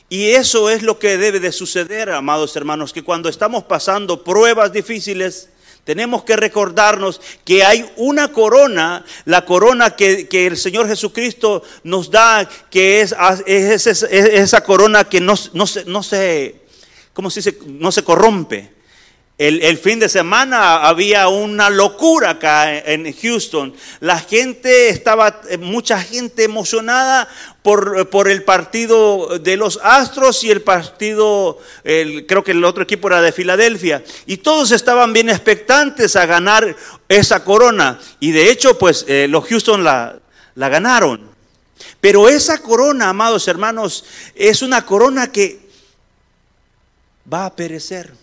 Y 0.09 0.31
eso 0.31 0.69
es 0.69 0.83
lo 0.83 0.99
que 0.99 1.17
debe 1.17 1.39
de 1.39 1.51
suceder, 1.51 2.11
amados 2.11 2.55
hermanos, 2.55 2.93
que 2.93 3.03
cuando 3.03 3.29
estamos 3.29 3.63
pasando 3.63 4.23
pruebas 4.23 4.71
difíciles, 4.71 5.49
tenemos 5.83 6.23
que 6.23 6.35
recordarnos 6.35 7.21
que 7.43 7.63
hay 7.63 7.89
una 7.95 8.31
corona, 8.31 9.05
la 9.25 9.45
corona 9.45 9.95
que, 9.95 10.27
el 10.31 10.57
Señor 10.57 10.87
Jesucristo 10.87 11.63
nos 11.83 12.09
da, 12.09 12.47
que 12.69 13.01
es, 13.01 13.15
esa 13.45 14.63
corona 14.63 15.03
que 15.03 15.21
no, 15.21 15.35
no, 15.53 16.03
se, 16.03 16.64
¿cómo 17.15 17.31
se 17.31 17.39
dice? 17.39 17.57
no 17.65 17.91
se 17.91 18.03
corrompe. 18.03 18.75
El, 19.37 19.77
fin 19.77 19.99
de 19.99 20.07
semana 20.07 20.87
había 20.87 21.27
una 21.27 21.69
locura 21.69 22.29
acá 22.29 22.77
en 22.77 23.11
Houston. 23.13 23.73
La 23.99 24.17
gente 24.19 24.87
estaba, 24.87 25.41
mucha 25.59 25.99
gente 26.01 26.45
emocionada 26.45 27.27
por, 27.61 28.09
por 28.09 28.29
el 28.29 28.43
partido 28.43 29.37
de 29.39 29.57
los 29.57 29.77
Astros 29.83 30.41
y 30.45 30.51
el 30.51 30.61
partido, 30.61 31.59
creo 31.83 32.45
que 32.45 32.51
el 32.51 32.63
otro 32.63 32.83
equipo 32.83 33.09
era 33.09 33.21
de 33.21 33.33
Filadelfia. 33.33 34.05
Y 34.25 34.37
todos 34.37 34.71
estaban 34.71 35.11
bien 35.11 35.29
expectantes 35.29 36.15
a 36.15 36.25
ganar 36.25 36.73
esa 37.09 37.43
corona. 37.43 37.99
Y 38.21 38.31
de 38.31 38.49
hecho, 38.49 38.77
pues 38.77 39.03
eh, 39.09 39.27
los 39.29 39.45
Houston 39.49 39.83
la, 39.83 40.17
la 40.55 40.69
ganaron. 40.69 41.29
Pero 41.99 42.29
esa 42.29 42.59
corona, 42.59 43.09
amados 43.09 43.49
hermanos, 43.49 44.05
es 44.33 44.61
una 44.61 44.85
corona 44.85 45.29
que 45.29 45.64
va 47.31 47.45
a 47.45 47.55
perecer 47.55 48.13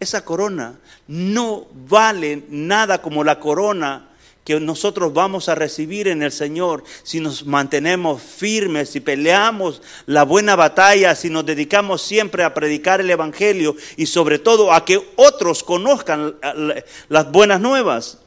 esa 0.00 0.24
corona 0.24 0.78
no 1.08 1.66
vale 1.88 2.44
nada 2.48 3.00
como 3.00 3.24
la 3.24 3.38
corona 3.40 4.08
que 4.44 4.60
nosotros 4.60 5.12
vamos 5.14 5.48
a 5.48 5.54
recibir 5.54 6.06
en 6.06 6.22
el 6.22 6.30
Señor 6.30 6.84
si 7.02 7.18
nos 7.18 7.46
mantenemos 7.46 8.22
firmes, 8.22 8.90
si 8.90 9.00
peleamos 9.00 9.80
la 10.06 10.22
buena 10.22 10.54
batalla, 10.54 11.14
si 11.14 11.30
nos 11.30 11.46
dedicamos 11.46 12.02
siempre 12.02 12.44
a 12.44 12.52
predicar 12.52 13.00
el 13.00 13.10
Evangelio 13.10 13.74
y 13.96 14.06
sobre 14.06 14.38
todo 14.38 14.72
a 14.72 14.84
que 14.84 15.00
otros 15.16 15.64
conozcan 15.64 16.36
las 17.08 17.32
buenas 17.32 17.60
nuevas. 17.60 18.18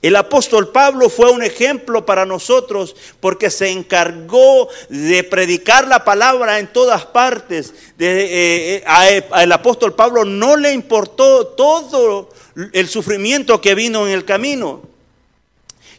El 0.00 0.14
apóstol 0.14 0.68
Pablo 0.68 1.08
fue 1.10 1.30
un 1.30 1.42
ejemplo 1.42 2.06
para 2.06 2.24
nosotros 2.24 2.94
porque 3.18 3.50
se 3.50 3.70
encargó 3.70 4.68
de 4.88 5.24
predicar 5.24 5.88
la 5.88 6.04
palabra 6.04 6.60
en 6.60 6.72
todas 6.72 7.04
partes. 7.06 7.74
De, 7.96 8.76
eh, 8.76 8.84
al 9.30 9.50
apóstol 9.50 9.94
Pablo 9.94 10.24
no 10.24 10.56
le 10.56 10.72
importó 10.72 11.48
todo 11.48 12.30
el 12.72 12.88
sufrimiento 12.88 13.60
que 13.60 13.74
vino 13.74 14.06
en 14.06 14.12
el 14.12 14.24
camino. 14.24 14.82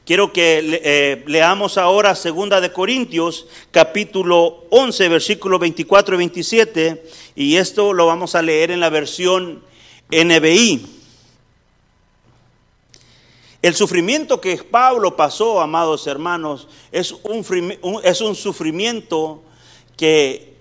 Quiero 0.05 0.33
que 0.33 0.81
eh, 0.83 1.23
leamos 1.27 1.77
ahora 1.77 2.15
segunda 2.15 2.61
de 2.61 2.71
Corintios, 2.71 3.47
capítulo 3.69 4.65
11, 4.71 5.07
versículos 5.07 5.59
24 5.59 6.15
y 6.15 6.17
27, 6.17 7.03
y 7.35 7.57
esto 7.57 7.93
lo 7.93 8.07
vamos 8.07 8.33
a 8.33 8.41
leer 8.41 8.71
en 8.71 8.79
la 8.79 8.89
versión 8.89 9.61
NBI. 10.09 10.98
El 13.61 13.75
sufrimiento 13.75 14.39
que 14.39 14.55
Pablo 14.57 15.17
pasó, 15.17 15.59
amados 15.59 16.07
hermanos, 16.07 16.67
es 16.91 17.11
un, 17.11 18.35
sufrimiento 18.35 19.43
que 19.97 20.53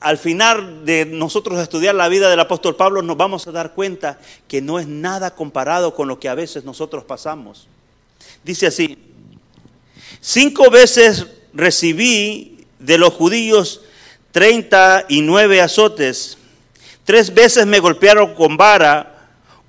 al 0.00 0.18
final 0.18 0.84
de 0.84 1.06
nosotros 1.06 1.60
estudiar 1.60 1.94
la 1.94 2.08
vida 2.08 2.28
del 2.28 2.40
apóstol 2.40 2.74
Pablo 2.74 3.00
nos 3.00 3.16
vamos 3.16 3.46
a 3.46 3.52
dar 3.52 3.74
cuenta 3.74 4.18
que 4.48 4.60
no 4.60 4.80
es 4.80 4.88
nada 4.88 5.36
comparado 5.36 5.94
con 5.94 6.08
lo 6.08 6.18
que 6.18 6.28
a 6.28 6.34
veces 6.34 6.64
nosotros 6.64 7.04
pasamos. 7.04 7.68
Dice 8.42 8.66
así, 8.66 8.98
cinco 10.20 10.70
veces 10.70 11.28
recibí 11.52 12.66
de 12.80 12.98
los 12.98 13.14
judíos 13.14 13.82
treinta 14.32 15.06
y 15.08 15.22
nueve 15.22 15.60
azotes, 15.60 16.38
tres 17.04 17.32
veces 17.32 17.66
me 17.66 17.78
golpearon 17.78 18.34
con 18.34 18.56
vara, 18.56 19.13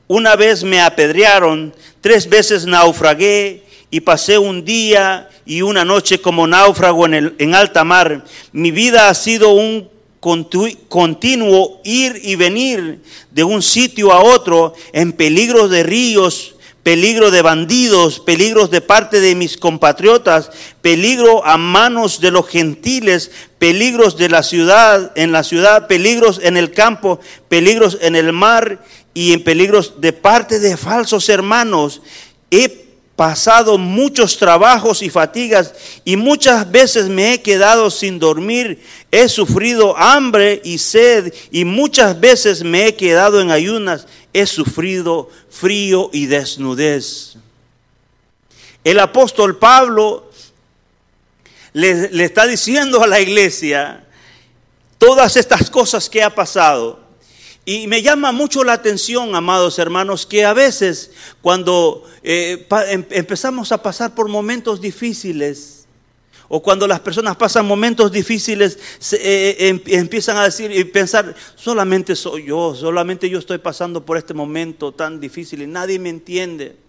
una 0.07 0.35
vez 0.35 0.63
me 0.63 0.81
apedrearon, 0.81 1.73
tres 2.01 2.29
veces 2.29 2.65
naufragué 2.65 3.63
y 3.89 4.01
pasé 4.01 4.37
un 4.37 4.65
día 4.65 5.29
y 5.45 5.61
una 5.61 5.85
noche 5.85 6.19
como 6.19 6.47
náufrago 6.47 7.05
en, 7.05 7.13
el, 7.13 7.35
en 7.39 7.55
alta 7.55 7.83
mar. 7.83 8.25
Mi 8.51 8.71
vida 8.71 9.09
ha 9.09 9.13
sido 9.13 9.51
un 9.51 9.89
continuo 10.89 11.81
ir 11.83 12.19
y 12.23 12.35
venir 12.35 12.99
de 13.31 13.43
un 13.43 13.61
sitio 13.61 14.11
a 14.11 14.23
otro 14.23 14.73
en 14.91 15.13
peligros 15.13 15.69
de 15.69 15.83
ríos, 15.83 16.55
peligro 16.81 17.29
de 17.31 17.41
bandidos, 17.43 18.19
peligros 18.19 18.71
de 18.71 18.81
parte 18.81 19.19
de 19.19 19.35
mis 19.35 19.57
compatriotas, 19.57 20.51
peligro 20.81 21.45
a 21.45 21.57
manos 21.57 22.21
de 22.21 22.31
los 22.31 22.47
gentiles, 22.47 23.31
peligros 23.59 24.17
de 24.17 24.29
la 24.29 24.43
ciudad, 24.43 25.11
en 25.15 25.31
la 25.31 25.43
ciudad, 25.43 25.87
peligros 25.87 26.39
en 26.43 26.57
el 26.57 26.71
campo, 26.71 27.19
peligros 27.47 27.97
en 28.01 28.15
el 28.15 28.33
mar 28.33 28.83
y 29.15 29.31
en 29.31 29.43
peligros 29.43 29.99
de 29.99 30.13
parte 30.13 30.59
de 30.59 30.77
falsos 30.77 31.29
hermanos. 31.29 32.01
He 32.51 32.85
pasado 33.15 33.77
muchos 33.77 34.37
trabajos 34.37 35.01
y 35.01 35.09
fatigas 35.09 35.73
y 36.03 36.17
muchas 36.17 36.69
veces 36.69 37.07
me 37.07 37.33
he 37.33 37.41
quedado 37.41 37.89
sin 37.89 38.19
dormir. 38.19 38.83
He 39.09 39.29
sufrido 39.29 39.97
hambre 39.97 40.61
y 40.63 40.77
sed 40.77 41.33
y 41.49 41.63
muchas 41.63 42.19
veces 42.19 42.61
me 42.63 42.87
he 42.87 42.95
quedado 42.95 43.39
en 43.39 43.51
ayunas. 43.51 44.05
He 44.33 44.45
sufrido 44.45 45.29
frío 45.49 46.09
y 46.11 46.25
desnudez. 46.25 47.37
El 48.83 48.99
apóstol 48.99 49.57
Pablo 49.57 50.29
le, 51.71 52.09
le 52.11 52.25
está 52.25 52.45
diciendo 52.45 53.01
a 53.01 53.07
la 53.07 53.21
iglesia 53.21 54.03
todas 54.97 55.37
estas 55.37 55.69
cosas 55.69 56.09
que 56.09 56.21
ha 56.21 56.35
pasado. 56.35 57.04
Y 57.67 57.87
me 57.87 58.03
llama 58.03 58.31
mucho 58.31 58.63
la 58.63 58.73
atención, 58.73 59.33
amados 59.33 59.79
hermanos, 59.79 60.27
que 60.27 60.45
a 60.45 60.53
veces 60.53 61.09
cuando 61.41 62.03
eh, 62.21 62.67
em, 62.89 63.03
empezamos 63.09 63.71
a 63.71 63.81
pasar 63.81 64.13
por 64.13 64.29
momentos 64.29 64.79
difíciles, 64.79 65.87
o 66.47 66.61
cuando 66.61 66.87
las 66.87 66.99
personas 66.99 67.35
pasan 67.37 67.65
momentos 67.65 68.11
difíciles, 68.11 68.77
eh, 69.13 69.57
eh, 69.59 69.67
em, 69.69 69.81
empiezan 69.87 70.37
a 70.37 70.43
decir 70.43 70.71
y 70.71 70.83
pensar, 70.83 71.35
solamente 71.55 72.15
soy 72.15 72.45
yo, 72.45 72.75
solamente 72.75 73.27
yo 73.31 73.39
estoy 73.39 73.57
pasando 73.57 74.05
por 74.05 74.17
este 74.17 74.35
momento 74.35 74.91
tan 74.91 75.19
difícil 75.19 75.63
y 75.63 75.67
nadie 75.67 75.97
me 75.97 76.09
entiende. 76.09 76.84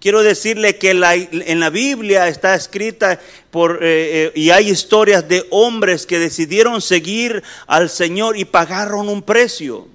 Quiero 0.00 0.22
decirle 0.22 0.78
que 0.78 0.92
en 0.92 1.60
la 1.60 1.68
Biblia 1.68 2.26
está 2.26 2.54
escrita 2.54 3.12
eh, 3.12 3.20
eh, 3.52 4.32
y 4.34 4.48
hay 4.48 4.70
historias 4.70 5.28
de 5.28 5.46
hombres 5.50 6.06
que 6.06 6.18
decidieron 6.18 6.80
seguir 6.80 7.42
al 7.66 7.90
Señor 7.90 8.38
y 8.38 8.46
pagaron 8.46 9.10
un 9.10 9.22
precio. 9.22 9.88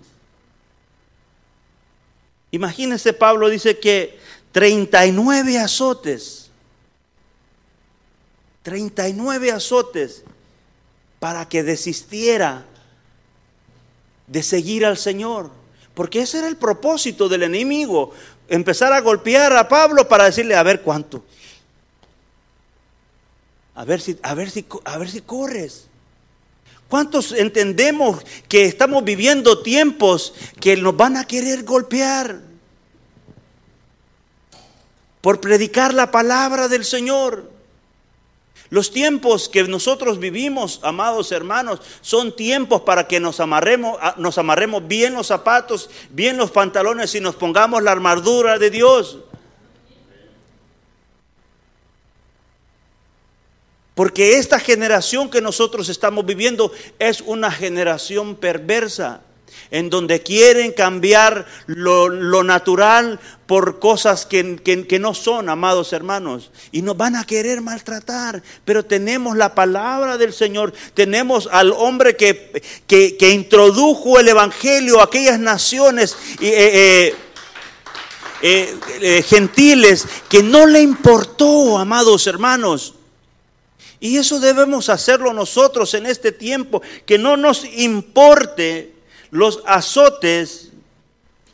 Imagínense, 2.51 3.13
Pablo 3.13 3.49
dice 3.49 3.79
que 3.79 4.19
39 4.51 5.57
azotes, 5.57 6.51
39 8.61 9.51
azotes 9.51 10.23
para 11.19 11.49
que 11.49 11.63
desistiera 11.63 12.63
de 14.27 14.43
seguir 14.43 14.85
al 14.85 14.99
Señor. 14.99 15.49
Porque 15.95 16.21
ese 16.21 16.39
era 16.39 16.47
el 16.47 16.57
propósito 16.57 17.29
del 17.29 17.43
enemigo 17.43 18.13
empezar 18.49 18.93
a 18.93 19.01
golpear 19.01 19.55
a 19.55 19.67
Pablo 19.67 20.07
para 20.07 20.25
decirle, 20.25 20.55
a 20.55 20.63
ver 20.63 20.81
cuánto. 20.81 21.23
A 23.75 23.83
ver 23.83 24.01
si, 24.01 24.17
a 24.21 24.33
ver 24.33 24.49
si, 24.49 24.65
a 24.85 24.97
ver 24.97 25.09
si 25.09 25.21
corres. 25.21 25.87
¿Cuántos 26.87 27.31
entendemos 27.31 28.23
que 28.47 28.65
estamos 28.65 29.03
viviendo 29.03 29.61
tiempos 29.61 30.33
que 30.59 30.77
nos 30.77 30.95
van 30.95 31.17
a 31.17 31.25
querer 31.25 31.63
golpear 31.63 32.41
por 35.21 35.41
predicar 35.41 35.93
la 35.93 36.11
palabra 36.11 36.67
del 36.67 36.85
Señor? 36.85 37.54
Los 38.69 38.91
tiempos 38.91 39.47
que 39.47 39.63
nosotros 39.63 40.19
vivimos, 40.19 40.79
amados 40.81 41.31
hermanos, 41.31 41.81
son 42.01 42.35
tiempos 42.35 42.81
para 42.81 43.07
que 43.07 43.19
nos 43.19 43.39
amarremos, 43.39 43.97
nos 44.17 44.37
amarremos 44.37 44.87
bien 44.87 45.13
los 45.13 45.27
zapatos, 45.27 45.89
bien 46.09 46.37
los 46.37 46.51
pantalones 46.51 47.13
y 47.13 47.19
nos 47.19 47.35
pongamos 47.35 47.83
la 47.83 47.91
armadura 47.91 48.57
de 48.57 48.71
Dios. 48.71 49.19
Porque 53.95 54.37
esta 54.37 54.59
generación 54.59 55.29
que 55.29 55.41
nosotros 55.41 55.87
estamos 55.87 56.25
viviendo 56.25 56.71
es 56.99 57.21
una 57.21 57.49
generación 57.49 58.35
perversa, 58.35 59.21
en 59.75 59.89
donde 59.89 60.23
quieren 60.23 60.71
cambiar 60.71 61.45
lo, 61.65 62.43
natural 62.43 63.19
por 63.45 63.79
cosas 63.79 64.25
que, 64.25 64.55
que, 64.87 64.99
no 64.99 65.13
son, 65.13 65.49
amados 65.49 65.91
hermanos, 65.91 66.49
y 66.71 66.81
nos 66.81 66.95
van 66.95 67.17
a 67.17 67.25
querer 67.25 67.59
maltratar. 67.59 68.41
Pero 68.63 68.85
tenemos 68.85 69.35
la 69.35 69.53
palabra 69.53 70.17
del 70.17 70.31
Señor, 70.31 70.73
tenemos 70.93 71.49
al 71.51 71.73
hombre 71.73 72.15
que, 72.15 72.63
que 72.87 73.29
introdujo 73.31 74.17
el 74.17 74.29
Evangelio 74.29 75.01
a 75.01 75.05
aquellas 75.05 75.39
naciones. 75.39 76.15
Eh, 76.39 77.13
eh, 78.41 78.77
eh, 79.01 79.23
gentiles 79.23 80.05
que 80.29 80.41
no 80.41 80.67
le 80.67 80.79
importó, 80.79 81.77
amados 81.77 82.27
hermanos. 82.27 82.93
Y 83.99 84.17
eso 84.17 84.39
debemos 84.39 84.87
hacerlo 84.87 85.33
nosotros 85.33 85.93
en 85.95 86.05
este 86.05 86.31
tiempo, 86.31 86.81
que 87.05 87.17
no 87.17 87.35
nos 87.35 87.65
importe 87.65 88.94
los 89.35 89.61
azotes. 89.65 90.71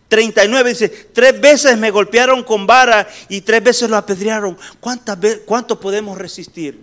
39 0.07 0.69
dice, 0.69 0.89
tres 0.89 1.39
veces 1.39 1.77
me 1.77 1.89
golpearon 1.89 2.43
con 2.43 2.67
vara 2.67 3.07
y 3.29 3.41
tres 3.41 3.63
veces 3.63 3.89
lo 3.89 3.97
apedrearon. 3.97 4.57
¿Cuántas 4.79 5.17
¿Cuánto 5.45 5.79
podemos 5.79 6.17
resistir? 6.17 6.79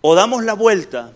O 0.00 0.14
damos 0.14 0.42
la 0.44 0.54
vuelta 0.54 1.12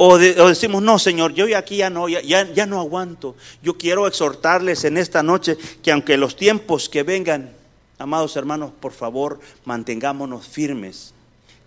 o, 0.00 0.16
decimos, 0.16 0.80
no, 0.80 0.96
Señor, 1.00 1.34
yo 1.34 1.44
aquí 1.56 1.78
ya 1.78 1.90
no, 1.90 2.08
ya 2.08 2.66
no 2.66 2.78
aguanto. 2.78 3.34
Yo 3.64 3.76
quiero 3.76 4.06
exhortarles 4.06 4.84
en 4.84 4.96
esta 4.96 5.24
noche 5.24 5.58
que 5.82 5.90
aunque 5.90 6.16
los 6.16 6.36
tiempos 6.36 6.88
que 6.88 7.02
vengan, 7.02 7.52
amados 7.98 8.36
hermanos, 8.36 8.70
por 8.78 8.92
favor, 8.92 9.40
mantengámonos 9.64 10.46
firmes, 10.46 11.14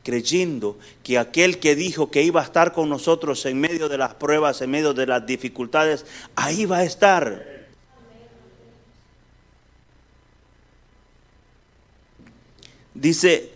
creyendo 0.04 0.78
que 1.04 1.18
aquel 1.18 1.60
que 1.60 1.76
dijo 1.76 2.10
que 2.10 2.24
iba 2.24 2.42
a 2.42 2.44
estar 2.44 2.74
con 2.74 2.90
nosotros 2.90 3.46
en 3.46 3.60
medio 3.60 3.90
de 3.90 3.98
las 3.98 4.16
pruebas, 4.16 4.62
en 4.62 4.72
medio 4.72 4.94
de 4.94 5.06
las 5.06 5.26
dificultades, 5.26 6.06
ahí 6.36 6.66
va 6.66 6.80
a 6.80 6.84
estar. 6.84 7.62
Dice, 12.94 13.52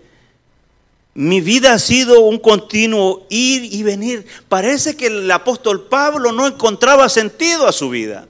mi 1.13 1.39
vida 1.41 1.73
ha 1.73 1.79
sido 1.79 2.21
un 2.21 2.39
continuo 2.39 3.25
ir 3.29 3.73
y 3.73 3.83
venir. 3.83 4.25
Parece 4.49 4.97
que 4.97 5.07
el 5.07 5.31
apóstol 5.31 5.87
Pablo 5.87 6.31
no 6.31 6.47
encontraba 6.47 7.09
sentido 7.09 7.67
a 7.67 7.71
su 7.71 7.89
vida. 7.89 8.27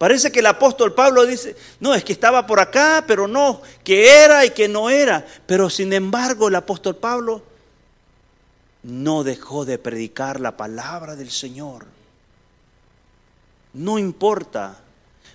Parece 0.00 0.32
que 0.32 0.38
el 0.38 0.46
apóstol 0.46 0.94
Pablo 0.94 1.26
dice, 1.26 1.54
no, 1.78 1.94
es 1.94 2.02
que 2.04 2.14
estaba 2.14 2.46
por 2.46 2.58
acá, 2.58 3.04
pero 3.06 3.28
no, 3.28 3.60
que 3.84 4.08
era 4.24 4.46
y 4.46 4.50
que 4.52 4.66
no 4.66 4.88
era. 4.88 5.26
Pero 5.44 5.68
sin 5.68 5.92
embargo 5.92 6.48
el 6.48 6.54
apóstol 6.54 6.96
Pablo 6.96 7.42
no 8.82 9.24
dejó 9.24 9.66
de 9.66 9.76
predicar 9.76 10.40
la 10.40 10.56
palabra 10.56 11.16
del 11.16 11.30
Señor. 11.30 11.84
No 13.74 13.98
importa 13.98 14.78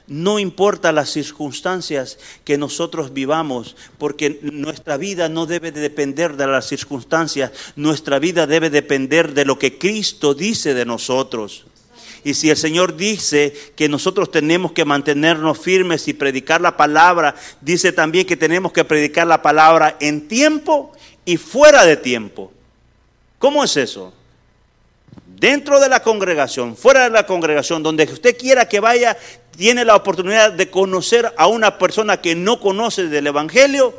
no 0.08 0.40
importa 0.40 0.92
las 0.92 1.10
circunstancias 1.12 2.18
que 2.44 2.58
nosotros 2.58 3.14
vivamos, 3.14 3.76
porque 4.00 4.40
nuestra 4.42 4.98
vida 4.98 5.30
no 5.30 5.46
debe 5.46 5.72
de 5.72 5.82
depender 5.82 6.38
de 6.38 6.48
las 6.48 6.68
circunstancias, 6.68 7.52
nuestra 7.76 8.18
vida 8.18 8.48
debe 8.48 8.72
depender 8.72 9.34
de 9.34 9.46
lo 9.46 9.60
que 9.60 9.78
Cristo 9.78 10.34
dice 10.34 10.74
de 10.74 10.86
nosotros. 10.86 11.66
Y 12.26 12.34
si 12.34 12.50
el 12.50 12.58
Señor 12.58 12.98
dice 12.98 13.54
que 13.76 13.88
nosotros 13.88 14.32
tenemos 14.32 14.72
que 14.72 14.84
mantenernos 14.84 15.60
firmes 15.60 16.08
y 16.08 16.14
predicar 16.14 16.60
la 16.60 16.76
palabra, 16.76 17.36
dice 17.62 17.92
también 17.92 18.26
que 18.26 18.36
tenemos 18.36 18.74
que 18.74 18.84
predicar 18.84 19.28
la 19.28 19.44
palabra 19.44 19.96
en 20.00 20.28
tiempo 20.28 20.92
y 21.24 21.38
fuera 21.38 21.86
de 21.86 21.98
tiempo. 21.98 22.52
¿Cómo 23.38 23.64
es 23.64 23.78
eso? 23.78 24.12
Dentro 25.28 25.80
de 25.80 25.88
la 25.88 26.02
congregación, 26.02 26.76
fuera 26.76 27.04
de 27.04 27.12
la 27.12 27.28
congregación, 27.28 27.84
donde 27.84 28.06
usted 28.06 28.36
quiera 28.36 28.68
que 28.68 28.80
vaya, 28.80 29.16
tiene 29.56 29.86
la 29.86 29.96
oportunidad 29.96 30.52
de 30.52 30.72
conocer 30.72 31.32
a 31.38 31.46
una 31.46 31.78
persona 31.78 32.22
que 32.22 32.34
no 32.34 32.60
conoce 32.60 33.06
del 33.06 33.28
Evangelio, 33.28 33.94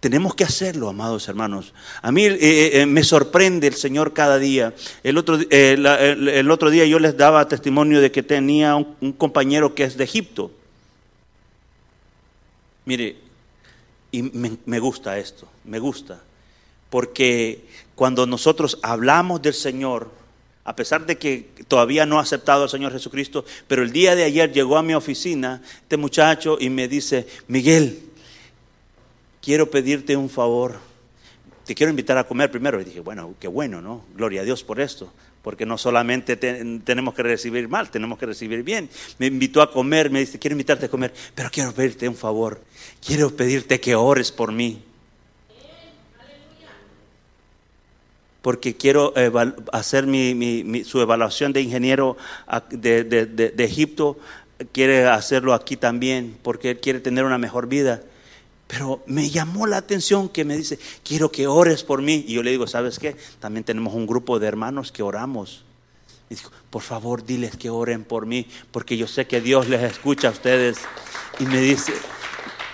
tenemos 0.00 0.34
que 0.34 0.44
hacerlo, 0.44 0.88
amados 0.88 1.28
hermanos. 1.28 1.74
A 2.00 2.10
mí 2.10 2.24
eh, 2.24 2.38
eh, 2.40 2.80
eh, 2.80 2.86
me 2.86 3.04
sorprende 3.04 3.66
el 3.66 3.74
Señor 3.74 4.14
cada 4.14 4.38
día. 4.38 4.74
El 5.02 5.18
otro, 5.18 5.38
el, 5.50 6.50
otro, 6.50 6.70
día 6.70 6.86
yo 6.86 6.98
les 6.98 7.16
daba 7.18 7.46
testimonio 7.46 8.00
de 8.00 8.10
que 8.10 8.22
tenía 8.22 8.76
un, 8.76 9.12
compañero 9.12 9.74
que 9.74 9.84
es 9.84 9.98
de 9.98 10.04
Egipto. 10.04 10.50
Mire, 12.86 13.18
y 14.10 14.22
me 14.22 14.78
gusta 14.80 15.18
esto, 15.18 15.46
me 15.64 15.78
gusta. 15.78 16.22
Porque 16.88 17.66
cuando 17.94 18.26
nosotros 18.26 18.78
hablamos 18.82 19.42
del 19.42 19.54
Señor, 19.54 20.10
a 20.64 20.74
pesar 20.74 21.04
de 21.04 21.18
que 21.18 21.50
todavía 21.68 22.06
no 22.06 22.18
ha 22.18 22.22
aceptado 22.22 22.62
al 22.62 22.70
Señor 22.70 22.92
Jesucristo, 22.92 23.44
pero 23.68 23.82
el 23.82 23.92
día 23.92 24.16
de 24.16 24.24
ayer 24.24 24.50
llegó 24.50 24.78
a 24.78 24.82
mi 24.82 24.94
oficina 24.94 25.62
este 25.82 25.98
muchacho 25.98 26.56
y 26.58 26.70
me 26.70 26.88
dice, 26.88 27.26
Miguel, 27.48 28.09
quiero 29.42 29.70
pedirte 29.70 30.16
un 30.16 30.28
favor. 30.28 30.78
Te 31.64 31.74
quiero 31.74 31.90
invitar 31.90 32.18
a 32.18 32.24
comer 32.24 32.50
primero. 32.50 32.80
Y 32.80 32.84
dije, 32.84 33.00
bueno, 33.00 33.34
qué 33.38 33.48
bueno, 33.48 33.80
¿no? 33.80 34.04
Gloria 34.14 34.42
a 34.42 34.44
Dios 34.44 34.64
por 34.64 34.80
esto. 34.80 35.12
Porque 35.42 35.64
no 35.64 35.78
solamente 35.78 36.36
tenemos 36.36 37.14
que 37.14 37.22
recibir 37.22 37.68
mal, 37.68 37.90
tenemos 37.90 38.18
que 38.18 38.26
recibir 38.26 38.62
bien. 38.62 38.90
Me 39.18 39.26
invitó 39.26 39.62
a 39.62 39.72
comer, 39.72 40.10
me 40.10 40.20
dice, 40.20 40.38
quiero 40.38 40.52
invitarte 40.52 40.86
a 40.86 40.88
comer, 40.90 41.14
pero 41.34 41.50
quiero 41.50 41.72
pedirte 41.72 42.08
un 42.08 42.16
favor. 42.16 42.60
Quiero 43.04 43.34
pedirte 43.34 43.80
que 43.80 43.94
ores 43.94 44.32
por 44.32 44.52
mí. 44.52 44.82
porque 48.42 48.76
quiero 48.76 49.12
hacer 49.72 50.06
su 50.84 51.00
evaluación 51.00 51.52
de 51.52 51.60
ingeniero 51.60 52.16
de, 52.70 53.54
Egipto, 53.58 54.18
quiere 54.72 55.06
hacerlo 55.06 55.54
aquí 55.54 55.76
también, 55.76 56.36
porque 56.42 56.70
él 56.70 56.80
quiere 56.80 57.00
tener 57.00 57.24
una 57.24 57.38
mejor 57.38 57.68
vida. 57.68 58.02
Pero 58.70 59.02
me 59.06 59.28
llamó 59.28 59.66
la 59.66 59.78
atención 59.78 60.28
que 60.28 60.44
me 60.44 60.56
dice, 60.56 60.78
quiero 61.02 61.32
que 61.32 61.48
ores 61.48 61.82
por 61.82 62.02
mí. 62.02 62.24
Y 62.28 62.34
yo 62.34 62.42
le 62.44 62.52
digo, 62.52 62.68
¿sabes 62.68 63.00
qué? 63.00 63.16
También 63.40 63.64
tenemos 63.64 63.94
un 63.94 64.06
grupo 64.06 64.38
de 64.38 64.46
hermanos 64.46 64.92
que 64.92 65.02
oramos. 65.02 65.64
Y 66.28 66.36
dijo, 66.36 66.52
por 66.70 66.82
favor, 66.82 67.24
diles 67.24 67.56
que 67.56 67.68
oren 67.68 68.04
por 68.04 68.26
mí, 68.26 68.46
porque 68.70 68.96
yo 68.96 69.08
sé 69.08 69.26
que 69.26 69.40
Dios 69.40 69.68
les 69.68 69.82
escucha 69.82 70.28
a 70.28 70.30
ustedes. 70.30 70.78
Y 71.40 71.46
me 71.46 71.60
dice, 71.60 71.92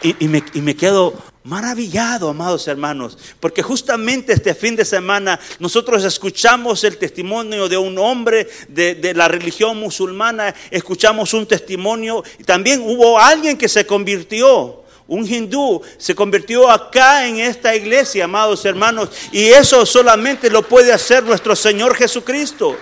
y, 0.03 0.29
me, 0.29 0.45
y 0.53 0.61
me 0.61 0.77
quedo 0.77 1.15
maravillado, 1.45 2.29
amados 2.29 2.69
hermanos, 2.69 3.17
porque 3.41 3.63
justamente 3.63 4.35
este 4.35 4.55
fin 4.55 4.77
de 4.77 4.85
semana 4.85 5.41
nosotros 5.61 6.05
escuchamos 6.05 6.85
el 6.85 6.99
testimonio 6.99 7.69
de 7.69 7.79
un 7.79 7.97
hombre 7.99 8.49
de, 8.69 9.15
la 9.15 9.29
religión 9.29 9.79
musulmana, 9.79 10.55
escuchamos 10.71 11.33
un 11.33 11.47
testimonio, 11.47 12.23
y 12.39 12.45
también 12.45 12.83
hubo 12.83 13.19
alguien 13.19 13.57
que 13.57 13.69
se 13.69 13.87
convirtió. 13.87 14.85
Un 15.09 15.27
hindú 15.27 15.83
se 15.99 16.15
convirtió 16.15 16.71
acá 16.71 17.27
en 17.27 17.39
esta 17.39 17.75
iglesia, 17.77 18.25
amados 18.25 18.65
hermanos, 18.65 19.11
y 19.31 19.45
eso 19.45 19.87
solamente 19.87 20.51
lo 20.51 20.63
puede 20.63 20.93
hacer 20.93 21.23
nuestro 21.23 21.55
Señor 21.55 21.95
Jesucristo. 21.95 22.77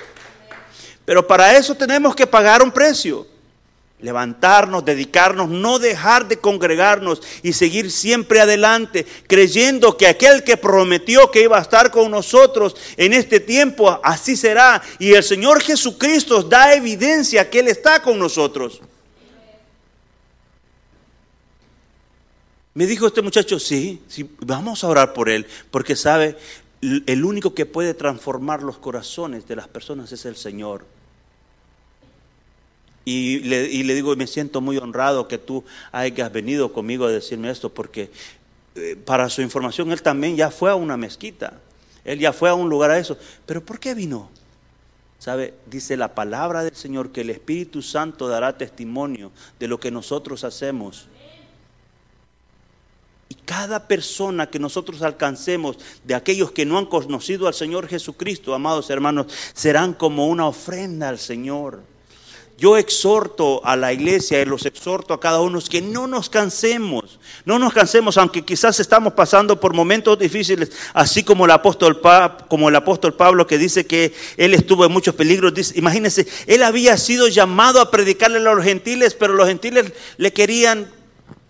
Pero 1.05 1.27
para 1.27 1.57
eso 1.57 1.75
tenemos 1.75 2.17
que 2.17 2.27
pagar 2.27 2.63
un 2.63 2.71
precio 2.71 3.27
levantarnos, 4.05 4.85
dedicarnos, 4.85 5.49
no 5.49 5.79
dejar 5.79 6.29
de 6.29 6.37
congregarnos 6.37 7.23
y 7.43 7.55
seguir 7.55 7.91
siempre 7.91 8.41
adelante, 8.41 9.07
creyendo 9.27 9.97
que 9.97 10.07
aquel 10.07 10.45
que 10.45 10.59
prometió 10.59 11.31
que 11.31 11.43
iba 11.43 11.57
a 11.57 11.63
estar 11.63 11.91
con 11.91 12.11
nosotros 12.11 12.77
en 12.99 13.15
este 13.15 13.41
tiempo, 13.41 13.99
así 14.03 14.37
será. 14.37 14.83
Y 14.99 15.15
el 15.15 15.23
Señor 15.23 15.63
Jesucristo 15.63 16.43
da 16.43 16.75
evidencia 16.75 17.49
que 17.49 17.61
Él 17.61 17.69
está 17.69 18.03
con 18.03 18.19
nosotros. 18.19 18.83
Me 22.75 22.87
dijo 22.87 23.07
este 23.07 23.23
muchacho, 23.23 23.61
sí, 23.61 24.03
sí, 24.09 24.29
vamos 24.41 24.83
a 24.83 24.89
orar 24.89 25.13
por 25.13 25.29
Él, 25.29 25.47
porque 25.71 25.95
sabe, 25.95 26.37
el 26.81 27.25
único 27.25 27.55
que 27.55 27.67
puede 27.67 27.95
transformar 27.95 28.63
los 28.63 28.79
corazones 28.79 29.47
de 29.47 29.57
las 29.57 29.69
personas 29.69 30.11
es 30.11 30.25
el 30.25 30.35
Señor. 30.35 30.85
Y 33.05 33.41
le, 33.41 33.71
y 33.71 33.83
digo, 33.83 34.17
me 34.17 34.27
siento 34.27 34.61
muy 34.61 34.79
honrado 34.79 35.29
que 35.29 35.39
tú 35.39 35.63
hayas 35.93 36.33
venido 36.33 36.73
conmigo 36.73 37.05
a 37.05 37.11
decirme 37.11 37.51
esto, 37.51 37.73
porque 37.73 38.11
eh, 38.75 38.97
para 38.97 39.29
su 39.29 39.41
información, 39.43 39.93
él 39.93 40.03
también 40.03 40.37
ya 40.37 40.51
fue 40.51 40.71
a 40.71 40.75
una 40.75 40.97
mezquita, 40.97 41.61
él 42.05 42.19
ya 42.19 42.33
fue 42.33 42.49
a 42.49 42.55
un 42.55 42.69
lugar 42.69 42.91
a 42.91 42.99
eso. 42.99 43.17
Pero 43.47 43.65
¿por 43.65 43.79
qué 43.79 43.95
vino? 43.95 44.31
¿Sabe? 45.19 45.55
Dice 45.67 45.97
la 45.97 46.15
palabra 46.15 46.65
del 46.65 46.75
Señor 46.75 47.13
que 47.13 47.21
el 47.21 47.31
Espíritu 47.31 47.83
Santo 47.83 48.27
dará 48.27 48.59
testimonio 48.59 49.31
de 49.61 49.69
lo 49.69 49.79
que 49.79 49.91
nosotros 49.91 50.43
hacemos. 50.45 51.07
Cada 53.45 53.87
persona 53.87 54.49
que 54.49 54.59
nosotros 54.59 55.03
alcancemos 55.03 55.77
de 56.03 56.15
aquellos 56.15 56.53
que 56.53 56.65
no 56.65 56.79
han 56.79 56.87
conocido 56.87 57.47
al 57.47 57.55
Señor 57.55 57.89
Jesucristo, 57.89 58.55
amados 58.55 58.89
hermanos, 58.91 59.27
serán 59.53 59.93
como 59.93 60.27
una 60.29 60.47
ofrenda 60.47 61.09
al 61.09 61.19
Señor. 61.19 61.95
Yo 62.57 62.77
exhorto 62.77 63.61
a 63.65 63.75
la 63.75 63.93
iglesia 63.93 64.41
y 64.41 64.45
los 64.45 64.65
exhorto 64.65 65.13
a 65.13 65.19
cada 65.19 65.41
uno 65.41 65.59
que 65.69 65.83
no 65.83 66.07
nos 66.07 66.31
cansemos, 66.31 67.19
No 67.45 67.59
nos 67.59 67.73
cansemos, 67.73 68.17
aunque 68.17 68.43
quizás 68.43 68.79
estamos 68.79 69.13
pasando 69.15 69.59
por 69.59 69.75
momentos 69.75 70.19
difíciles, 70.19 70.71
así 70.95 71.25
como 71.25 71.45
el 71.47 71.51
apóstol, 71.51 72.01
como 72.49 72.69
el 72.69 72.77
apóstol 72.77 73.15
Pablo 73.15 73.47
que 73.47 73.59
dice 73.59 73.87
que 73.87 74.15
él 74.37 74.55
estuvo 74.55 74.87
en 74.87 74.93
muchos 74.93 75.17
peligros. 75.17 75.53
imagínense, 75.75 76.29
él 76.47 76.63
había 76.63 76.97
sido 76.97 77.27
llamado 77.27 77.81
a 77.81 77.91
predicarle 77.91 78.39
a 78.39 78.55
los 78.55 78.65
gentiles, 78.65 79.15
pero 79.15 79.35
los 79.35 79.49
gentiles 79.49 79.93
le 80.17 80.33
querían, 80.33 80.91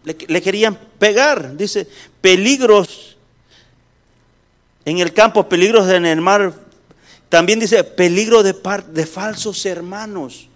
le, 0.04 0.42
querían 0.42 0.78
pegar. 0.98 1.56
Dice, 1.56 1.88
peligros 2.20 3.16
en 4.84 4.98
el 4.98 5.12
campo, 5.12 5.48
peligros 5.48 5.88
en 5.90 6.06
el 6.06 6.20
mar. 6.20 6.54
También 7.28 7.58
dice, 7.58 7.82
peligro 7.82 8.42
de, 8.42 8.54
de 8.88 9.06
falsos 9.06 9.64
hermanos. 9.66 10.48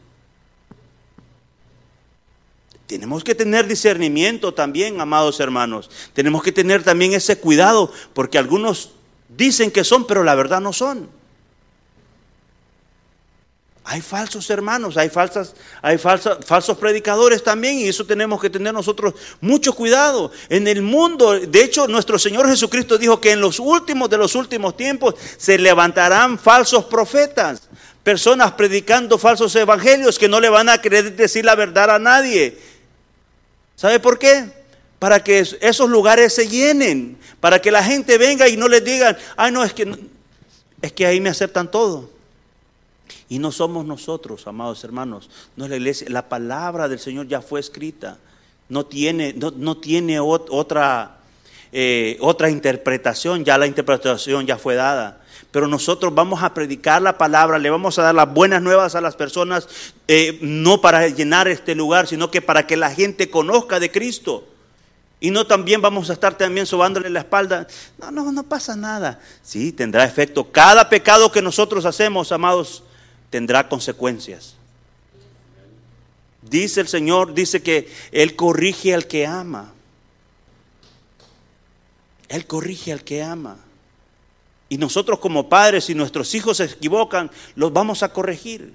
Tenemos 2.86 3.22
que 3.22 3.34
tener 3.34 3.66
discernimiento 3.66 4.54
también, 4.54 5.00
amados 5.00 5.40
hermanos. 5.40 5.90
Tenemos 6.14 6.42
que 6.42 6.52
tener 6.52 6.82
también 6.82 7.12
ese 7.12 7.38
cuidado, 7.38 7.92
porque 8.14 8.38
algunos 8.38 8.92
dicen 9.28 9.70
que 9.70 9.84
son, 9.84 10.06
pero 10.06 10.24
la 10.24 10.34
verdad 10.34 10.60
no 10.60 10.72
son. 10.72 11.17
Hay 13.90 14.02
falsos 14.02 14.50
hermanos, 14.50 14.98
hay, 14.98 15.08
falsas, 15.08 15.54
hay 15.80 15.96
falsos 15.96 16.76
predicadores 16.76 17.42
también, 17.42 17.78
y 17.78 17.88
eso 17.88 18.04
tenemos 18.04 18.38
que 18.40 18.50
tener 18.50 18.74
nosotros 18.74 19.14
mucho 19.40 19.72
cuidado. 19.72 20.30
En 20.50 20.68
el 20.68 20.82
mundo, 20.82 21.40
de 21.40 21.64
hecho, 21.64 21.88
nuestro 21.88 22.18
Señor 22.18 22.46
Jesucristo 22.48 22.98
dijo 22.98 23.18
que 23.18 23.32
en 23.32 23.40
los 23.40 23.58
últimos 23.58 24.10
de 24.10 24.18
los 24.18 24.34
últimos 24.34 24.76
tiempos 24.76 25.14
se 25.38 25.56
levantarán 25.56 26.38
falsos 26.38 26.84
profetas, 26.84 27.62
personas 28.02 28.52
predicando 28.52 29.16
falsos 29.16 29.56
evangelios 29.56 30.18
que 30.18 30.28
no 30.28 30.38
le 30.38 30.50
van 30.50 30.68
a 30.68 30.82
querer 30.82 31.16
decir 31.16 31.46
la 31.46 31.54
verdad 31.54 31.90
a 31.90 31.98
nadie 31.98 32.58
¿Sabe 33.78 34.00
por 34.00 34.18
qué? 34.18 34.44
Para 34.98 35.22
que 35.22 35.38
esos 35.38 35.88
lugares 35.88 36.34
se 36.34 36.48
llenen, 36.48 37.16
para 37.38 37.62
que 37.62 37.70
la 37.70 37.84
gente 37.84 38.18
venga 38.18 38.48
y 38.48 38.56
no 38.56 38.66
les 38.66 38.84
digan, 38.84 39.16
ay 39.36 39.52
no, 39.52 39.62
es 39.62 39.72
que, 39.72 39.96
es 40.82 40.92
que 40.92 41.06
ahí 41.06 41.20
me 41.20 41.28
aceptan 41.28 41.70
todo. 41.70 42.10
Y 43.28 43.38
no 43.38 43.52
somos 43.52 43.84
nosotros, 43.84 44.46
amados 44.46 44.82
hermanos, 44.84 45.28
no 45.56 45.64
es 45.64 45.70
la 45.70 45.76
iglesia, 45.76 46.08
la 46.10 46.28
palabra 46.28 46.88
del 46.88 46.98
Señor 46.98 47.28
ya 47.28 47.42
fue 47.42 47.60
escrita, 47.60 48.18
no 48.68 48.86
tiene, 48.86 49.34
no, 49.34 49.76
tiene 49.76 50.18
otra, 50.20 51.18
eh, 51.72 52.16
otra 52.20 52.48
interpretación, 52.48 53.44
ya 53.44 53.58
la 53.58 53.66
interpretación 53.66 54.46
ya 54.46 54.56
fue 54.56 54.76
dada 54.76 55.20
pero 55.50 55.66
nosotros 55.66 56.14
vamos 56.14 56.42
a 56.42 56.52
predicar 56.52 57.00
la 57.00 57.16
palabra, 57.16 57.58
le 57.58 57.70
vamos 57.70 57.98
a 57.98 58.02
dar 58.02 58.14
las 58.14 58.32
buenas 58.32 58.60
nuevas 58.60 58.94
a 58.94 59.00
las 59.00 59.16
personas, 59.16 59.68
eh, 60.06 60.38
no 60.42 60.80
para 60.80 61.08
llenar 61.08 61.48
este 61.48 61.74
lugar, 61.74 62.06
sino 62.06 62.30
que 62.30 62.42
para 62.42 62.66
que 62.66 62.76
la 62.76 62.90
gente 62.90 63.30
conozca 63.30 63.80
de 63.80 63.90
Cristo. 63.90 64.46
Y 65.20 65.30
no 65.30 65.46
también 65.46 65.80
vamos 65.80 66.10
a 66.10 66.12
estar 66.12 66.36
también 66.36 66.66
sobándole 66.66 67.10
la 67.10 67.20
espalda. 67.20 67.66
No, 67.98 68.10
no, 68.10 68.30
no 68.30 68.42
pasa 68.44 68.76
nada. 68.76 69.20
Sí, 69.42 69.72
tendrá 69.72 70.04
efecto. 70.04 70.52
Cada 70.52 70.88
pecado 70.88 71.32
que 71.32 71.42
nosotros 71.42 71.84
hacemos, 71.86 72.30
amados, 72.30 72.84
tendrá 73.30 73.68
consecuencias. 73.68 74.54
Dice 76.42 76.80
el 76.80 76.88
Señor, 76.88 77.34
dice 77.34 77.62
que 77.62 77.92
Él 78.12 78.36
corrige 78.36 78.94
al 78.94 79.06
que 79.06 79.26
ama. 79.26 79.72
Él 82.28 82.46
corrige 82.46 82.92
al 82.92 83.04
que 83.04 83.22
ama. 83.22 83.58
Y 84.68 84.76
nosotros 84.76 85.18
como 85.18 85.48
padres, 85.48 85.84
si 85.84 85.94
nuestros 85.94 86.34
hijos 86.34 86.58
se 86.58 86.64
equivocan, 86.64 87.30
los 87.54 87.72
vamos 87.72 88.02
a 88.02 88.12
corregir. 88.12 88.74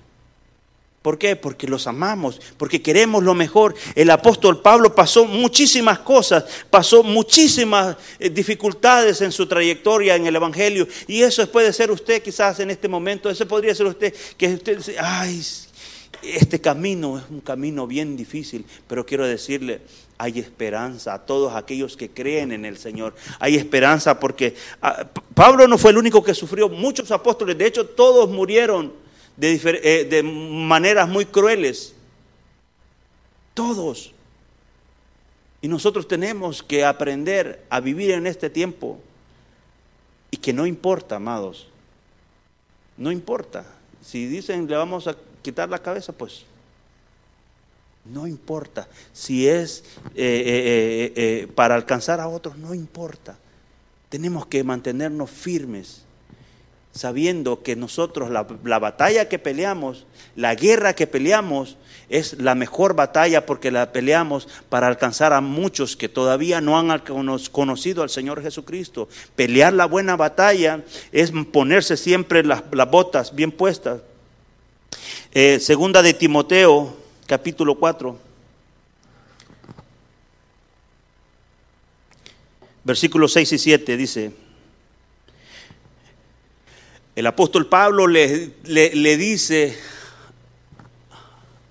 ¿Por 1.04 1.18
qué? 1.18 1.36
Porque 1.36 1.68
los 1.68 1.86
amamos, 1.86 2.40
porque 2.56 2.82
queremos 2.82 3.26
lo 3.26 3.34
mejor. 3.34 3.76
El 3.94 4.10
apóstol 4.10 4.62
Pablo 4.62 4.96
pasó 4.96 5.26
muchísimas 5.26 6.00
cosas, 6.00 6.46
pasó 6.70 7.04
muchísimas 7.04 7.98
eh, 8.20 8.30
dificultades 8.30 9.20
en 9.20 9.34
su 9.34 9.46
trayectoria 9.46 10.16
en 10.16 10.26
el 10.26 10.38
Evangelio. 10.38 10.88
Y 11.06 11.22
eso 11.22 11.46
puede 11.52 11.74
ser 11.74 11.92
usted 11.92 12.24
quizás 12.24 12.62
en 12.62 12.72
este 12.72 12.88
momento, 12.88 13.30
eso 13.30 13.46
podría 13.46 13.76
ser 13.76 13.86
usted, 13.88 14.16
que 14.38 14.54
usted 14.54 14.78
dice, 14.78 14.96
ay, 14.98 15.44
este 16.24 16.62
camino 16.62 17.18
es 17.18 17.26
un 17.30 17.42
camino 17.42 17.86
bien 17.86 18.16
difícil, 18.16 18.66
pero 18.88 19.06
quiero 19.06 19.28
decirle, 19.28 19.82
hay 20.18 20.40
esperanza 20.40 21.16
a 21.16 21.26
todos 21.26 21.54
aquellos 21.54 21.98
que 21.98 22.12
creen 22.12 22.54
en 22.54 22.64
el 22.64 22.78
Señor. 22.78 23.14
Hay 23.40 23.58
esperanza 23.58 24.22
porque 24.22 24.56
ah, 24.82 25.06
Pablo 25.34 25.68
no 25.68 25.78
fue 25.78 25.92
el 25.92 25.98
único 25.98 26.24
que 26.24 26.34
sufrió, 26.34 26.70
muchos 26.70 27.12
apóstoles, 27.12 27.58
de 27.58 27.66
hecho 27.66 27.88
todos 27.88 28.30
murieron 28.30 29.03
de, 29.38 29.60
eh, 29.84 30.06
de 30.06 30.24
maneras 30.24 31.10
muy 31.10 31.26
crueles. 31.26 31.94
Todos. 33.54 34.14
Y 35.62 35.68
nosotros 35.68 36.08
tenemos 36.08 36.62
que 36.62 36.84
aprender 36.84 37.64
a 37.70 37.80
vivir 37.80 38.12
en 38.12 38.28
este 38.28 38.50
tiempo. 38.50 39.00
Y 40.32 40.38
que 40.38 40.54
no 40.54 40.66
importa, 40.66 41.16
amados. 41.16 41.68
No 42.98 43.12
importa. 43.12 43.66
Si 44.02 44.26
dicen 44.26 44.68
le 44.68 44.76
vamos 44.76 45.08
a 45.08 45.16
quitar 45.42 45.70
la 45.70 45.80
cabeza, 45.80 46.12
pues 46.12 46.46
no 48.06 48.28
importa. 48.28 48.88
Si 49.14 49.48
es 49.48 49.84
eh, 50.16 51.14
eh, 51.16 51.48
para 51.56 51.76
alcanzar 51.76 52.20
a 52.20 52.28
otros, 52.28 52.58
no 52.58 52.74
importa. 52.74 53.38
Tenemos 54.10 54.46
que 54.46 54.64
mantenernos 54.64 55.30
firmes, 55.30 56.04
sabiendo 56.94 57.64
que 57.64 57.76
nosotros 57.76 58.30
la, 58.30 58.80
batalla 58.80 59.28
que 59.28 59.40
peleamos, 59.40 60.06
la 60.36 60.54
guerra 60.56 60.94
que 60.94 61.08
peleamos, 61.08 61.78
es 62.10 62.40
la 62.40 62.54
mejor 62.54 62.96
batalla 62.96 63.46
porque 63.46 63.72
la 63.72 63.92
peleamos 63.92 64.48
para 64.70 64.88
alcanzar 64.88 65.34
a 65.34 65.42
muchos 65.42 65.98
que 65.98 66.08
todavía 66.10 66.62
no 66.62 66.78
han 66.78 67.02
conocido 67.52 68.04
al 68.04 68.10
Señor 68.10 68.44
Jesucristo. 68.44 69.10
Pelear 69.36 69.74
la 69.74 69.86
buena 69.86 70.16
batalla 70.16 70.84
es 71.12 71.32
ponerse 71.52 71.98
siempre 71.98 72.44
las, 72.44 72.64
botas 72.92 73.34
bien 73.34 73.52
puestas. 73.52 74.02
segunda 75.60 76.04
de 76.04 76.14
Timoteo 76.14 76.96
capítulo 77.26 77.76
4, 77.76 78.20
versículos 82.84 83.34
6 83.34 83.54
y 83.54 83.58
7 83.58 83.98
dice, 83.98 84.43
el 87.16 87.28
apóstol 87.28 87.68
Pablo 87.68 88.08
le, 88.08 88.52
le, 88.64 89.18
dice 89.18 89.78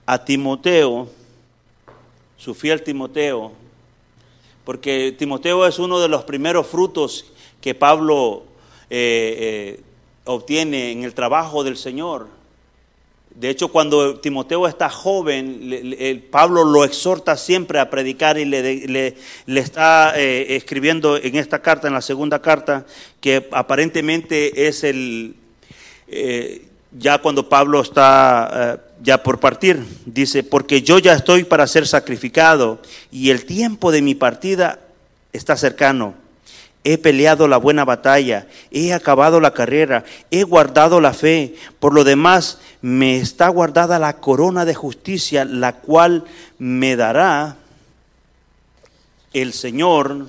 a 0.06 0.24
Timoteo, 0.24 1.08
su 2.36 2.54
fiel 2.54 2.82
Timoteo, 2.82 3.52
porque 4.64 5.14
Timoteo 5.18 5.66
es 5.66 5.80
uno 5.80 5.98
de 5.98 6.08
los 6.08 6.22
primeros 6.22 6.68
frutos 6.68 7.26
que 7.60 7.74
Pablo 7.74 8.44
eh, 8.88 9.78
eh, 9.78 9.80
obtiene 10.24 10.92
en 10.92 11.02
el 11.02 11.14
trabajo 11.14 11.64
del 11.64 11.76
Señor. 11.76 12.28
De 13.34 13.48
hecho, 13.48 13.68
cuando 13.68 14.20
Timoteo 14.20 14.68
está 14.68 14.90
joven, 14.90 16.26
Pablo 16.30 16.64
lo 16.64 16.84
exhorta 16.84 17.36
siempre 17.36 17.78
a 17.78 17.88
predicar 17.88 18.38
y 18.38 18.44
le, 18.44 19.16
está 19.46 20.12
eh, 20.16 20.56
escribiendo 20.56 21.16
en 21.16 21.36
esta 21.36 21.60
carta, 21.60 21.88
en 21.88 21.94
la 21.94 22.02
segunda 22.02 22.42
carta, 22.42 22.84
que 23.20 23.48
aparentemente 23.52 24.68
es 24.68 24.84
el, 24.84 25.34
eh, 26.08 26.66
ya 26.92 27.18
cuando 27.18 27.48
Pablo 27.48 27.80
está 27.80 28.50
eh, 28.74 28.90
ya 29.02 29.22
por 29.22 29.40
partir, 29.40 29.82
dice, 30.04 30.42
porque 30.42 30.82
yo 30.82 30.98
ya 30.98 31.14
estoy 31.14 31.44
para 31.44 31.66
ser 31.66 31.86
sacrificado 31.86 32.80
y 33.10 33.30
el 33.30 33.46
tiempo 33.46 33.90
de 33.90 34.02
mi 34.02 34.14
partida 34.14 34.78
está 35.32 35.56
cercano. 35.56 36.21
He 36.84 36.98
peleado 36.98 37.46
la 37.46 37.58
buena 37.58 37.84
batalla, 37.84 38.48
he 38.72 38.92
acabado 38.92 39.40
la 39.40 39.54
carrera, 39.54 40.04
he 40.32 40.42
guardado 40.42 41.00
la 41.00 41.12
fe. 41.12 41.54
Por 41.78 41.94
lo 41.94 42.02
demás, 42.02 42.58
me 42.80 43.18
está 43.18 43.48
guardada 43.48 44.00
la 44.00 44.18
corona 44.18 44.64
de 44.64 44.74
justicia, 44.74 45.44
la 45.44 45.74
cual 45.76 46.24
me 46.58 46.96
dará 46.96 47.56
el 49.32 49.52
Señor, 49.52 50.26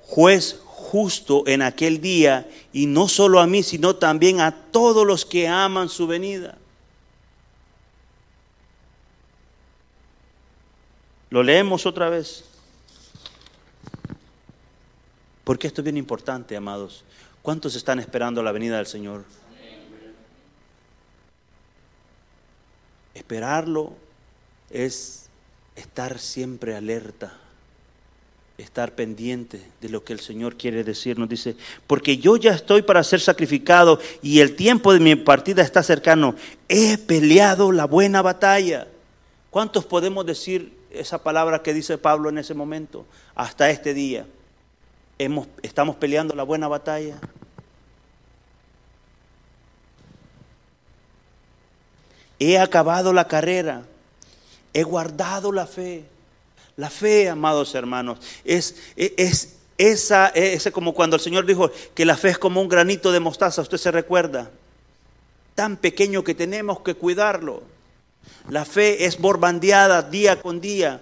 juez 0.00 0.60
justo 0.64 1.44
en 1.46 1.62
aquel 1.62 2.00
día, 2.00 2.48
y 2.72 2.86
no 2.86 3.06
solo 3.06 3.40
a 3.40 3.46
mí, 3.46 3.62
sino 3.62 3.96
también 3.96 4.40
a 4.40 4.52
todos 4.52 5.06
los 5.06 5.24
que 5.24 5.46
aman 5.46 5.88
su 5.88 6.06
venida. 6.08 6.58
Lo 11.30 11.42
leemos 11.42 11.86
otra 11.86 12.08
vez. 12.08 12.44
Porque 15.46 15.68
esto 15.68 15.80
es 15.80 15.84
bien 15.84 15.96
importante, 15.96 16.56
amados. 16.56 17.04
¿Cuántos 17.40 17.76
están 17.76 18.00
esperando 18.00 18.42
la 18.42 18.50
venida 18.50 18.78
del 18.78 18.86
Señor? 18.86 19.22
Esperarlo 23.14 23.92
es 24.70 25.28
estar 25.76 26.18
siempre 26.18 26.74
alerta, 26.74 27.38
estar 28.58 28.96
pendiente 28.96 29.62
de 29.80 29.88
lo 29.88 30.02
que 30.02 30.14
el 30.14 30.18
Señor 30.18 30.56
quiere 30.56 30.82
decirnos. 30.82 31.28
Dice, 31.28 31.54
porque 31.86 32.18
yo 32.18 32.36
ya 32.36 32.50
estoy 32.50 32.82
para 32.82 33.04
ser 33.04 33.20
sacrificado 33.20 34.00
y 34.22 34.40
el 34.40 34.56
tiempo 34.56 34.92
de 34.92 34.98
mi 34.98 35.14
partida 35.14 35.62
está 35.62 35.84
cercano. 35.84 36.34
He 36.68 36.98
peleado 36.98 37.70
la 37.70 37.84
buena 37.84 38.20
batalla. 38.20 38.88
¿Cuántos 39.50 39.84
podemos 39.84 40.26
decir 40.26 40.72
esa 40.90 41.22
palabra 41.22 41.62
que 41.62 41.72
dice 41.72 41.98
Pablo 41.98 42.30
en 42.30 42.38
ese 42.38 42.54
momento, 42.54 43.06
hasta 43.36 43.70
este 43.70 43.94
día. 43.94 44.26
Estamos 45.18 45.96
peleando 45.96 46.34
la 46.34 46.42
buena 46.42 46.68
batalla. 46.68 47.16
He 52.38 52.58
acabado 52.58 53.12
la 53.12 53.26
carrera, 53.26 53.84
he 54.74 54.82
guardado 54.82 55.52
la 55.52 55.66
fe. 55.66 56.04
La 56.76 56.90
fe, 56.90 57.30
amados 57.30 57.74
hermanos, 57.74 58.18
es, 58.44 58.76
es, 58.96 59.56
esa, 59.78 60.28
es 60.28 60.70
como 60.70 60.92
cuando 60.92 61.16
el 61.16 61.22
Señor 61.22 61.46
dijo 61.46 61.70
que 61.94 62.04
la 62.04 62.18
fe 62.18 62.28
es 62.28 62.38
como 62.38 62.60
un 62.60 62.68
granito 62.68 63.12
de 63.12 63.20
mostaza, 63.20 63.62
usted 63.62 63.78
se 63.78 63.90
recuerda, 63.90 64.50
tan 65.54 65.78
pequeño 65.78 66.22
que 66.22 66.34
tenemos 66.34 66.80
que 66.80 66.94
cuidarlo. 66.94 67.62
La 68.50 68.66
fe 68.66 69.06
es 69.06 69.18
borbandeada 69.18 70.02
día 70.02 70.42
con 70.42 70.60
día. 70.60 71.00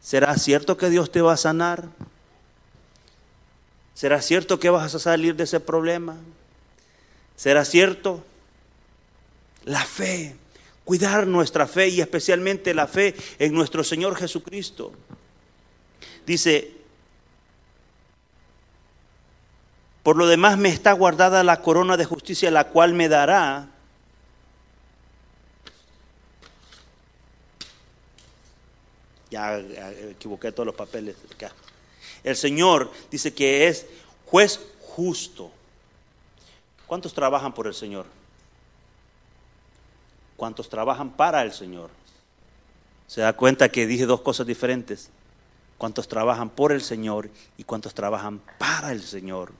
¿Será 0.00 0.36
cierto 0.36 0.76
que 0.76 0.90
Dios 0.90 1.12
te 1.12 1.22
va 1.22 1.34
a 1.34 1.36
sanar? 1.36 1.88
¿Será 3.94 4.20
cierto 4.20 4.58
que 4.58 4.70
vas 4.70 4.94
a 4.94 4.98
salir 4.98 5.36
de 5.36 5.44
ese 5.44 5.60
problema? 5.60 6.16
¿Será 7.36 7.64
cierto? 7.64 8.24
La 9.64 9.84
fe 9.84 10.36
cuidar 10.84 11.26
nuestra 11.26 11.66
fe 11.66 11.88
y 11.88 12.00
especialmente 12.00 12.74
la 12.74 12.86
fe 12.86 13.14
en 13.38 13.54
nuestro 13.54 13.82
Señor 13.82 14.16
Jesucristo. 14.16 14.92
Dice, 16.26 16.72
por 20.02 20.16
lo 20.16 20.26
demás 20.26 20.58
me 20.58 20.68
está 20.68 20.92
guardada 20.92 21.42
la 21.42 21.62
corona 21.62 21.96
de 21.96 22.04
justicia, 22.04 22.50
la 22.50 22.68
cual 22.68 22.92
me 22.92 23.08
dará. 23.08 23.68
Ya 29.30 29.58
equivoqué 29.58 30.52
todos 30.52 30.66
los 30.66 30.76
papeles. 30.76 31.16
El 32.24 32.36
Señor 32.36 32.90
dice 33.10 33.32
que 33.32 33.68
es 33.68 33.86
juez 34.26 34.58
justo. 34.80 35.52
¿Cuántos 36.86 37.14
trabajan 37.14 37.54
por 37.54 37.66
el 37.66 37.74
Señor? 37.74 38.06
cuantos 40.36 40.68
trabajan 40.68 41.10
para 41.10 41.42
el 41.42 41.52
Señor. 41.52 41.90
Se 43.06 43.20
da 43.20 43.32
cuenta 43.32 43.68
que 43.70 43.86
dije 43.86 44.06
dos 44.06 44.20
cosas 44.20 44.46
diferentes. 44.46 45.10
Cuantos 45.78 46.08
trabajan 46.08 46.50
por 46.50 46.72
el 46.72 46.82
Señor 46.82 47.30
y 47.56 47.64
cuantos 47.64 47.94
trabajan 47.94 48.40
para 48.58 48.92
el 48.92 49.02
Señor. 49.02 49.52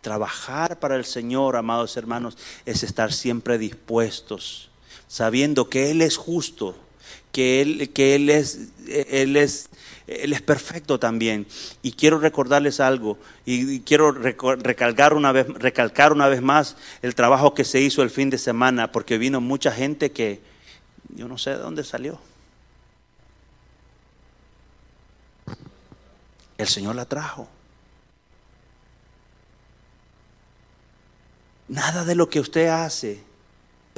Trabajar 0.00 0.78
para 0.78 0.96
el 0.96 1.04
Señor, 1.04 1.56
amados 1.56 1.96
hermanos, 1.96 2.38
es 2.64 2.82
estar 2.82 3.12
siempre 3.12 3.58
dispuestos, 3.58 4.70
sabiendo 5.08 5.68
que 5.68 5.90
Él 5.90 6.02
es 6.02 6.16
justo, 6.16 6.76
que 7.38 7.60
Él, 7.60 7.90
que 7.90 8.16
él, 8.16 8.30
es, 8.30 8.70
él, 8.88 9.36
es, 9.36 9.68
él 10.08 10.32
es 10.32 10.42
perfecto 10.42 10.98
también. 10.98 11.46
Y 11.82 11.92
quiero 11.92 12.18
recordarles 12.18 12.80
algo, 12.80 13.16
y 13.46 13.78
quiero 13.82 14.10
recalcar 14.10 15.14
una, 15.14 15.30
vez, 15.30 15.46
recalcar 15.46 16.12
una 16.12 16.26
vez 16.26 16.42
más 16.42 16.74
el 17.00 17.14
trabajo 17.14 17.54
que 17.54 17.62
se 17.62 17.80
hizo 17.80 18.02
el 18.02 18.10
fin 18.10 18.28
de 18.28 18.38
semana, 18.38 18.90
porque 18.90 19.18
vino 19.18 19.40
mucha 19.40 19.70
gente 19.70 20.10
que 20.10 20.40
yo 21.10 21.28
no 21.28 21.38
sé 21.38 21.50
de 21.50 21.58
dónde 21.58 21.84
salió. 21.84 22.18
El 26.56 26.66
Señor 26.66 26.96
la 26.96 27.04
trajo. 27.04 27.48
Nada 31.68 32.04
de 32.04 32.16
lo 32.16 32.28
que 32.28 32.40
usted 32.40 32.66
hace 32.66 33.27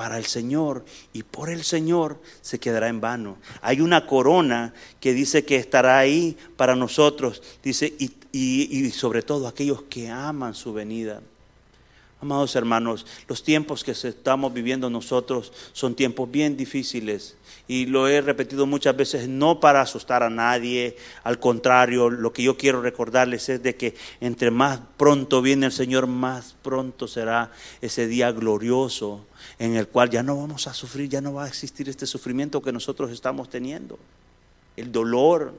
para 0.01 0.17
el 0.17 0.25
Señor 0.25 0.83
y 1.13 1.25
por 1.25 1.51
el 1.51 1.63
Señor 1.63 2.23
se 2.41 2.59
quedará 2.59 2.89
en 2.89 3.03
vano. 3.03 3.37
Hay 3.61 3.83
una 3.83 4.07
corona 4.07 4.73
que 4.99 5.13
dice 5.13 5.45
que 5.45 5.57
estará 5.57 5.99
ahí 5.99 6.39
para 6.57 6.75
nosotros, 6.75 7.43
dice, 7.63 7.93
y, 7.99 8.11
y 8.33 8.91
sobre 8.93 9.21
todo 9.21 9.47
aquellos 9.47 9.83
que 9.91 10.09
aman 10.09 10.55
su 10.55 10.73
venida. 10.73 11.21
Amados 12.23 12.57
hermanos, 12.57 13.05
los 13.29 13.43
tiempos 13.43 13.85
que 13.85 13.91
estamos 13.91 14.55
viviendo 14.55 14.89
nosotros 14.89 15.53
son 15.75 15.95
tiempos 15.95 16.31
bien 16.31 16.57
difíciles 16.57 17.37
y 17.69 17.85
lo 17.85 18.09
he 18.09 18.23
repetido 18.23 18.65
muchas 18.65 18.97
veces 18.97 19.29
no 19.29 19.61
para 19.61 19.83
asustar 19.83 20.23
a 20.23 20.31
nadie, 20.31 20.97
al 21.25 21.39
contrario, 21.39 22.09
lo 22.09 22.33
que 22.33 22.43
yo 22.43 22.57
quiero 22.57 22.81
recordarles 22.81 23.51
es 23.51 23.63
de 23.63 23.77
que 23.77 23.95
entre 24.23 24.51
más 24.51 24.81
pronto 24.97 25.43
viene 25.43 25.67
el 25.67 25.73
Señor, 25.73 26.07
más 26.07 26.57
pronto 26.63 27.07
será 27.07 27.53
ese 27.83 28.07
día 28.07 28.33
glorioso 28.33 29.27
en 29.61 29.77
el 29.77 29.89
cual 29.89 30.09
ya 30.09 30.23
no 30.23 30.39
vamos 30.39 30.67
a 30.67 30.73
sufrir, 30.73 31.11
ya 31.11 31.21
no 31.21 31.35
va 31.35 31.45
a 31.45 31.49
existir 31.49 31.87
este 31.91 32.07
sufrimiento 32.07 32.63
que 32.63 32.73
nosotros 32.73 33.11
estamos 33.11 33.51
teniendo, 33.51 33.99
el 34.75 34.91
dolor, 34.91 35.53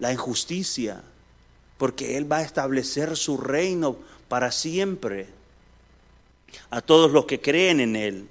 la 0.00 0.12
injusticia, 0.12 1.00
porque 1.78 2.16
Él 2.16 2.30
va 2.30 2.38
a 2.38 2.42
establecer 2.42 3.16
su 3.16 3.36
reino 3.36 3.96
para 4.28 4.50
siempre 4.50 5.28
a 6.70 6.80
todos 6.80 7.12
los 7.12 7.26
que 7.26 7.40
creen 7.40 7.78
en 7.78 7.94
Él. 7.94 8.28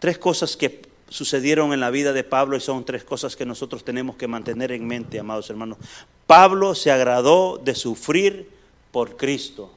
Tres 0.00 0.18
cosas 0.18 0.54
que 0.54 0.82
sucedieron 1.08 1.72
en 1.72 1.80
la 1.80 1.88
vida 1.88 2.12
de 2.12 2.24
Pablo 2.24 2.58
y 2.58 2.60
son 2.60 2.84
tres 2.84 3.04
cosas 3.04 3.36
que 3.36 3.46
nosotros 3.46 3.84
tenemos 3.84 4.16
que 4.16 4.28
mantener 4.28 4.70
en 4.70 4.86
mente, 4.86 5.18
amados 5.18 5.48
hermanos. 5.48 5.78
Pablo 6.26 6.74
se 6.74 6.90
agradó 6.90 7.56
de 7.56 7.74
sufrir 7.74 8.61
por 8.92 9.16
Cristo. 9.16 9.72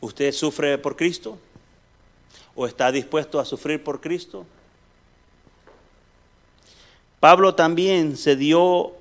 ¿Usted 0.00 0.32
sufre 0.32 0.78
por 0.78 0.96
Cristo? 0.96 1.38
¿O 2.54 2.66
está 2.66 2.90
dispuesto 2.90 3.38
a 3.38 3.44
sufrir 3.44 3.84
por 3.84 4.00
Cristo? 4.00 4.46
Pablo 7.20 7.54
también 7.54 8.16
se 8.16 8.34
dio 8.34 8.94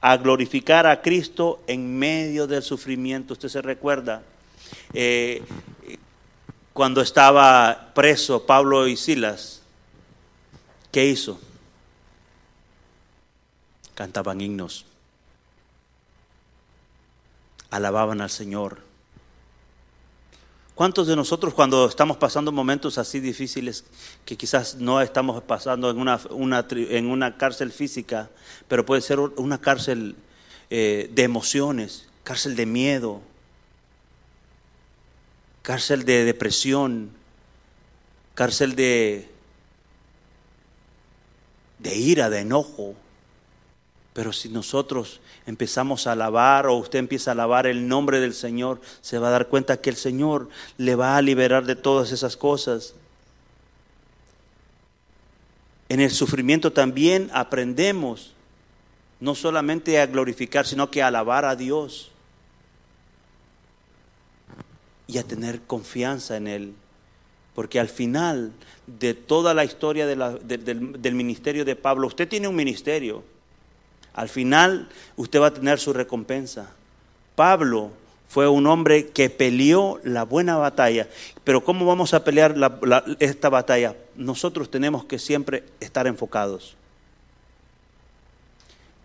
a 0.00 0.16
glorificar 0.16 0.86
a 0.86 1.00
Cristo 1.00 1.60
en 1.66 1.98
medio 1.98 2.46
del 2.46 2.62
sufrimiento. 2.62 3.34
Usted 3.34 3.48
se 3.48 3.62
recuerda 3.62 4.22
eh, 4.92 5.42
cuando 6.72 7.00
estaba 7.00 7.92
preso 7.94 8.44
Pablo 8.46 8.86
y 8.86 8.96
Silas, 8.96 9.62
¿qué 10.92 11.06
hizo? 11.06 11.40
Cantaban 13.94 14.40
himnos, 14.40 14.84
alababan 17.70 18.20
al 18.20 18.30
Señor 18.30 18.88
¿Cuántos 20.78 21.08
de 21.08 21.16
nosotros 21.16 21.54
cuando 21.54 21.88
estamos 21.88 22.18
pasando 22.18 22.52
momentos 22.52 22.98
así 22.98 23.18
difíciles, 23.18 23.82
que 24.24 24.36
quizás 24.36 24.76
no 24.76 25.00
estamos 25.00 25.42
pasando 25.42 25.90
en 25.90 25.98
una, 25.98 26.20
en 26.70 27.06
una 27.10 27.36
cárcel 27.36 27.72
física, 27.72 28.30
pero 28.68 28.86
puede 28.86 29.00
ser 29.00 29.18
una 29.18 29.60
cárcel 29.60 30.14
eh, 30.70 31.10
de 31.12 31.22
emociones, 31.24 32.06
cárcel 32.22 32.54
de 32.54 32.64
miedo, 32.64 33.20
cárcel 35.62 36.04
de 36.04 36.24
depresión, 36.24 37.10
cárcel 38.36 38.76
de, 38.76 39.28
de 41.80 41.96
ira, 41.96 42.30
de 42.30 42.38
enojo? 42.38 42.94
Pero 44.12 44.32
si 44.32 44.48
nosotros 44.48 45.20
empezamos 45.46 46.06
a 46.06 46.12
alabar 46.12 46.66
o 46.66 46.76
usted 46.76 46.98
empieza 46.98 47.30
a 47.30 47.32
alabar 47.32 47.66
el 47.66 47.86
nombre 47.88 48.20
del 48.20 48.34
Señor, 48.34 48.80
se 49.00 49.18
va 49.18 49.28
a 49.28 49.32
dar 49.32 49.48
cuenta 49.48 49.80
que 49.80 49.90
el 49.90 49.96
Señor 49.96 50.48
le 50.76 50.94
va 50.94 51.16
a 51.16 51.22
liberar 51.22 51.64
de 51.66 51.76
todas 51.76 52.10
esas 52.10 52.36
cosas. 52.36 52.94
En 55.88 56.00
el 56.00 56.10
sufrimiento 56.10 56.72
también 56.72 57.30
aprendemos 57.32 58.32
no 59.20 59.34
solamente 59.34 60.00
a 60.00 60.06
glorificar, 60.06 60.66
sino 60.66 60.90
que 60.90 61.02
a 61.02 61.08
alabar 61.08 61.44
a 61.44 61.56
Dios 61.56 62.10
y 65.06 65.18
a 65.18 65.24
tener 65.24 65.62
confianza 65.62 66.36
en 66.36 66.46
Él. 66.46 66.74
Porque 67.54 67.80
al 67.80 67.88
final 67.88 68.52
de 68.86 69.14
toda 69.14 69.54
la 69.54 69.64
historia 69.64 70.06
del, 70.06 71.00
del 71.00 71.14
ministerio 71.14 71.64
de 71.64 71.76
Pablo, 71.76 72.06
usted 72.06 72.28
tiene 72.28 72.48
un 72.48 72.54
ministerio 72.54 73.24
al 74.18 74.28
final 74.28 74.88
usted 75.14 75.40
va 75.40 75.46
a 75.46 75.54
tener 75.54 75.78
su 75.78 75.92
recompensa. 75.92 76.72
Pablo 77.36 77.92
fue 78.28 78.48
un 78.48 78.66
hombre 78.66 79.10
que 79.10 79.30
peleó 79.30 80.00
la 80.02 80.24
buena 80.24 80.56
batalla. 80.56 81.08
Pero 81.44 81.62
¿cómo 81.62 81.86
vamos 81.86 82.14
a 82.14 82.24
pelear 82.24 82.56
esta 83.20 83.48
batalla? 83.48 83.94
Nosotros 84.16 84.72
tenemos 84.72 85.04
que 85.04 85.20
siempre 85.20 85.62
estar 85.78 86.08
enfocados. 86.08 86.74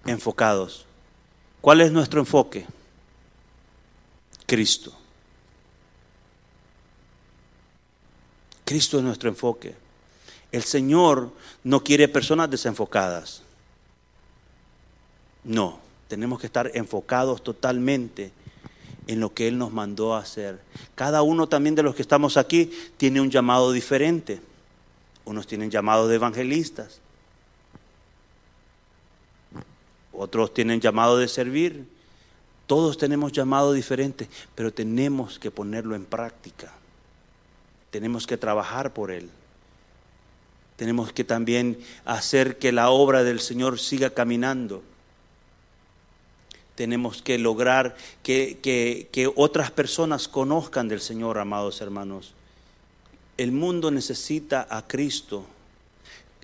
Enfocados. 0.08 0.88
¿Cuál 1.62 1.82
es 1.82 1.91
nuestro 1.91 2.19
enfoque? 2.19 2.65
Cristo. 4.47 4.97
Cristo 8.65 8.97
es 8.97 9.04
nuestro 9.04 9.30
enfoque. 9.30 9.76
El 10.52 10.63
Señor 10.63 11.30
no 11.63 11.84
quiere 11.84 12.08
personas 12.08 12.49
desenfocadas. 12.49 13.43
No, 15.44 15.80
tenemos 16.08 16.40
que 16.40 16.48
estar 16.48 16.72
enfocados 16.74 17.44
totalmente 17.44 18.32
en 19.08 19.20
lo 19.20 19.34
que 19.34 19.48
Él 19.48 19.58
nos 19.58 19.74
mandó 19.74 20.14
a 20.14 20.20
hacer. 20.20 20.60
Cada 20.96 21.22
uno 21.22 21.48
también 21.48 21.76
de 21.76 21.84
los 21.84 21.96
que 21.96 22.02
estamos 22.02 22.38
aquí 22.38 22.72
tiene 22.98 23.20
un 23.22 23.30
llamado 23.30 23.72
diferente. 23.72 24.42
Unos 25.26 25.48
tienen 25.48 25.72
llamado 25.72 26.08
de 26.08 26.16
evangelistas, 26.16 27.00
otros 30.12 30.54
tienen 30.54 30.80
llamado 30.80 31.18
de 31.18 31.28
servir. 31.28 31.86
Todos 32.68 32.98
tenemos 32.98 33.32
llamado 33.32 33.74
diferente, 33.74 34.30
pero 34.56 34.74
tenemos 34.74 35.40
que 35.40 35.52
ponerlo 35.52 35.96
en 35.96 36.06
práctica. 36.06 36.72
Tenemos 37.90 38.26
que 38.26 38.38
trabajar 38.38 38.94
por 38.94 39.12
Él. 39.12 39.30
Tenemos 40.78 41.12
que 41.12 41.24
también 41.24 41.78
hacer 42.06 42.58
que 42.58 42.72
la 42.72 42.90
obra 42.90 43.24
del 43.24 43.40
Señor 43.40 43.80
siga 43.80 44.12
caminando. 44.12 44.82
Tenemos 46.76 47.22
que 47.22 47.38
lograr 47.38 47.96
que, 48.24 48.60
que, 48.62 49.32
otras 49.36 49.72
personas 49.72 50.28
conozcan 50.28 50.88
del 50.88 51.02
Señor, 51.02 51.38
amados 51.38 51.82
hermanos. 51.82 52.34
El 53.38 53.52
mundo 53.52 53.92
necesita 53.92 54.68
a 54.70 54.88
Cristo. 54.88 55.46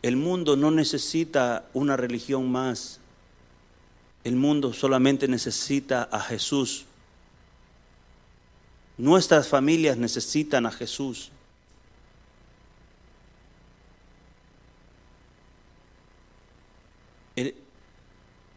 El 0.01 0.17
mundo 0.17 0.55
no 0.55 0.71
necesita 0.71 1.65
una 1.73 1.97
religión 1.97 2.51
más. 2.51 2.99
El 4.23 4.35
mundo 4.35 4.73
solamente 4.73 5.27
necesita 5.27 6.03
a 6.03 6.19
Jesús. 6.19 6.85
Nuestras 8.97 9.47
familias 9.47 9.97
necesitan 9.97 10.65
a 10.65 10.71
Jesús. 10.71 11.31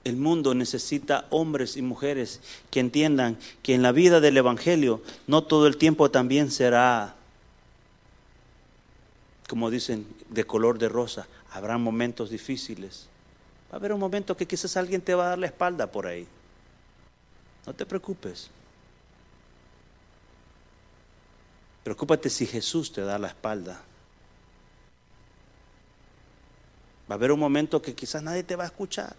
El, 0.05 0.17
mundo 0.17 0.55
necesita 0.55 1.27
hombres 1.31 1.77
y 1.77 1.83
mujeres 1.83 2.41
que 2.71 2.81
entiendan 2.81 3.39
que 3.63 3.75
en 3.75 3.83
la 3.83 3.93
vida 3.93 4.21
del 4.21 4.37
Evangelio 4.37 5.03
no 5.27 5.45
todo 5.45 5.67
el 5.67 5.77
tiempo 5.77 6.11
también 6.11 6.51
será, 6.51 7.15
como 9.49 9.71
dicen, 9.71 10.07
de 10.31 10.45
color 10.45 10.79
de 10.79 10.89
rosa. 10.89 11.27
Habrá 11.51 11.79
momentos 11.79 12.31
difíciles. 12.31 13.07
Va 13.71 13.77
a 13.77 13.79
haber 13.79 13.93
un 13.93 14.01
momento 14.01 14.37
que 14.37 14.47
quizás 14.47 14.77
alguien 14.77 15.01
te 15.01 15.15
va 15.15 15.27
a 15.27 15.29
dar 15.31 15.39
la 15.39 15.47
espalda 15.47 15.87
por 15.87 16.07
ahí. 16.07 16.27
No 17.67 17.73
te 17.73 17.87
preocupes. 17.87 18.51
Preocúpate 21.85 22.31
si 22.31 22.47
Jesús 22.47 22.93
te 22.93 23.01
da 23.01 23.19
la 23.19 23.29
espalda. 23.29 23.83
Va 27.11 27.15
a 27.15 27.19
haber 27.19 27.33
un 27.33 27.41
momento 27.41 27.83
que 27.83 27.95
quizás 27.95 28.23
nadie 28.23 28.43
te 28.43 28.57
va 28.57 28.65
a 28.65 28.69
escuchar. 28.69 29.17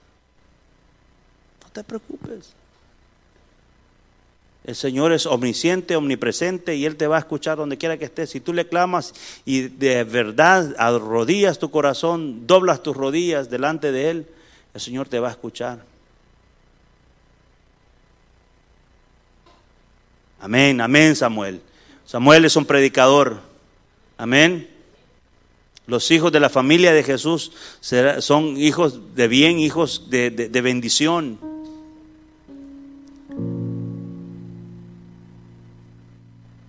Te 1.74 1.84
preocupes. 1.84 2.54
El 4.64 4.76
Señor 4.76 5.12
es 5.12 5.26
omnisciente, 5.26 5.96
omnipresente 5.98 6.76
y 6.76 6.86
Él 6.86 6.96
te 6.96 7.08
va 7.08 7.18
a 7.18 7.20
escuchar 7.20 7.58
donde 7.58 7.78
quiera 7.78 7.98
que 7.98 8.06
estés. 8.06 8.30
Si 8.30 8.40
tú 8.40 8.54
le 8.54 8.68
clamas 8.68 9.14
y 9.44 9.64
de 9.64 10.06
verdad 10.06 10.74
arrodillas 10.78 11.60
tu 11.60 11.70
corazón, 11.70 12.48
doblas 12.48 12.82
tus 12.82 12.96
rodillas 12.96 13.50
delante 13.50 13.92
de 13.92 14.10
Él, 14.10 14.28
el 14.74 14.80
Señor 14.80 15.10
te 15.10 15.20
va 15.20 15.28
a 15.28 15.32
escuchar. 15.32 15.84
Amén, 20.40 20.80
amén 20.80 21.16
Samuel. 21.16 21.62
Samuel 22.06 22.46
es 22.46 22.56
un 22.56 22.66
predicador. 22.66 23.42
Amén. 24.18 24.70
Los 25.88 26.10
hijos 26.12 26.32
de 26.32 26.40
la 26.40 26.50
familia 26.50 26.94
de 26.94 27.04
Jesús 27.04 27.52
son 28.20 28.56
hijos 28.56 29.16
de 29.16 29.28
bien, 29.28 29.60
hijos 29.60 30.10
de, 30.10 30.30
de 30.32 30.62
bendición. 30.62 31.53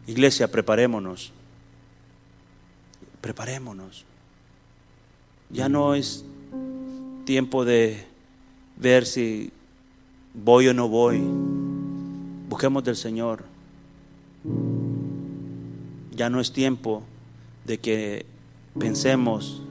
Iglesia, 0.06 0.50
preparémonos. 0.50 1.32
Preparémonos. 3.20 4.04
Ya 5.50 5.68
no 5.68 5.94
es 5.94 6.24
tiempo 7.24 7.64
de 7.64 8.06
ver 8.76 9.06
si 9.06 9.50
voy 10.34 10.68
o 10.68 10.74
no 10.74 10.88
voy. 10.88 11.22
Busquemos 12.48 12.84
del 12.84 12.96
Señor. 12.96 13.44
Ya 16.12 16.28
no 16.28 16.40
es 16.40 16.52
tiempo 16.52 17.02
de 17.64 17.78
que 17.78 18.26
pensemos 18.78 19.62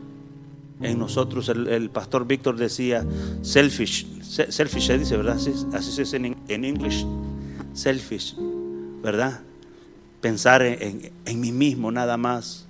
en 0.82 0.98
nosotros. 0.98 1.48
El, 1.50 1.90
pastor 1.92 2.26
Víctor 2.26 2.58
decía 2.58 3.06
selfish. 3.44 4.22
Selfish 4.24 4.88
se 4.88 4.98
dice, 4.98 5.16
¿verdad? 5.16 5.36
Así, 5.36 5.92
se 5.92 6.02
dice 6.02 6.18
en, 6.18 6.38
en 6.48 6.66
English. 6.66 7.06
Selfish, 7.74 8.36
¿verdad? 9.04 9.42
Pensar 10.24 10.62
en, 10.62 11.12
mí 11.42 11.52
mismo 11.52 11.92
nada 11.92 12.16
más. 12.16 12.66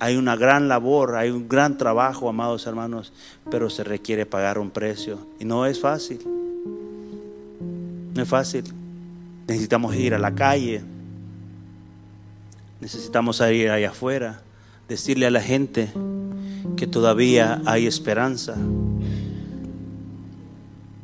Hay 0.00 0.16
una 0.16 0.34
gran 0.34 0.66
labor, 0.66 1.14
hay 1.14 1.30
un 1.30 1.48
gran 1.48 1.78
trabajo, 1.78 2.28
amados 2.28 2.66
hermanos, 2.66 3.12
pero 3.48 3.70
se 3.70 3.84
requiere 3.84 4.26
pagar 4.26 4.58
un 4.58 4.72
precio. 4.72 5.24
Y 5.38 5.44
no 5.44 5.66
es 5.66 5.80
fácil. 5.80 6.18
No 8.12 8.20
es 8.20 8.28
fácil. 8.28 8.64
Necesitamos 9.46 9.94
ir 9.94 10.14
a 10.14 10.18
la 10.18 10.34
calle. 10.34 10.82
Necesitamos 12.80 13.40
ir 13.42 13.70
allá 13.70 13.90
afuera. 13.90 14.42
Decirle 14.88 15.26
a 15.26 15.30
la 15.30 15.40
gente 15.40 15.92
que 16.76 16.88
todavía 16.88 17.62
hay 17.66 17.86
esperanza. 17.86 18.56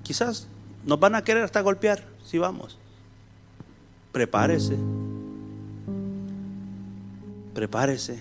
Quizás 0.02 0.48
nos 0.84 0.98
van 0.98 1.14
a 1.14 1.22
querer 1.22 1.44
hasta 1.44 1.60
golpear 1.60 2.02
si 2.24 2.38
vamos. 2.38 2.76
Prepárese. 4.10 4.76
Prepárese. 7.54 8.20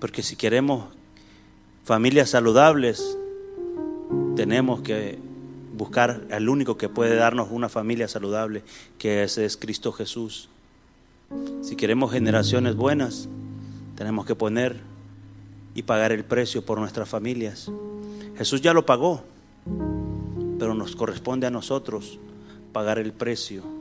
Porque 0.00 0.22
si 0.22 0.36
queremos 0.36 0.86
familias 1.84 2.30
saludables, 2.30 3.16
tenemos 4.36 4.82
que 4.82 5.18
buscar 5.76 6.22
al 6.30 6.48
único 6.48 6.76
que 6.76 6.88
puede 6.88 7.16
darnos 7.16 7.48
una 7.50 7.68
familia 7.68 8.08
saludable, 8.08 8.62
que 8.98 9.22
ese 9.22 9.44
es 9.44 9.56
Cristo 9.56 9.92
Jesús. 9.92 10.48
Si 11.62 11.76
queremos 11.76 12.12
generaciones 12.12 12.74
buenas, 12.74 13.28
tenemos 13.96 14.26
que 14.26 14.34
poner 14.34 14.80
y 15.74 15.82
pagar 15.82 16.12
el 16.12 16.24
precio 16.24 16.64
por 16.64 16.78
nuestras 16.78 17.08
familias. 17.08 17.70
Jesús 18.36 18.60
ya 18.60 18.72
lo 18.72 18.86
pagó, 18.86 19.24
pero 20.58 20.74
nos 20.74 20.96
corresponde 20.96 21.46
a 21.46 21.50
nosotros 21.50 22.18
pagar 22.72 22.98
el 22.98 23.12
precio 23.12 23.77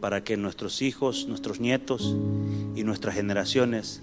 para 0.00 0.24
que 0.24 0.36
nuestros 0.36 0.82
hijos, 0.82 1.26
nuestros 1.28 1.60
nietos 1.60 2.16
y 2.74 2.82
nuestras 2.84 3.14
generaciones 3.14 4.02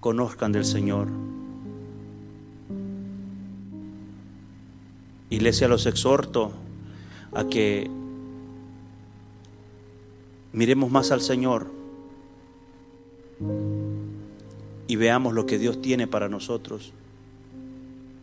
conozcan 0.00 0.52
del 0.52 0.64
Señor. 0.64 1.08
Iglesia, 5.28 5.68
los 5.68 5.86
exhorto 5.86 6.52
a 7.32 7.44
que 7.44 7.88
miremos 10.52 10.90
más 10.90 11.12
al 11.12 11.20
Señor 11.20 11.68
y 14.88 14.96
veamos 14.96 15.34
lo 15.34 15.46
que 15.46 15.58
Dios 15.58 15.80
tiene 15.80 16.06
para 16.06 16.28
nosotros. 16.28 16.92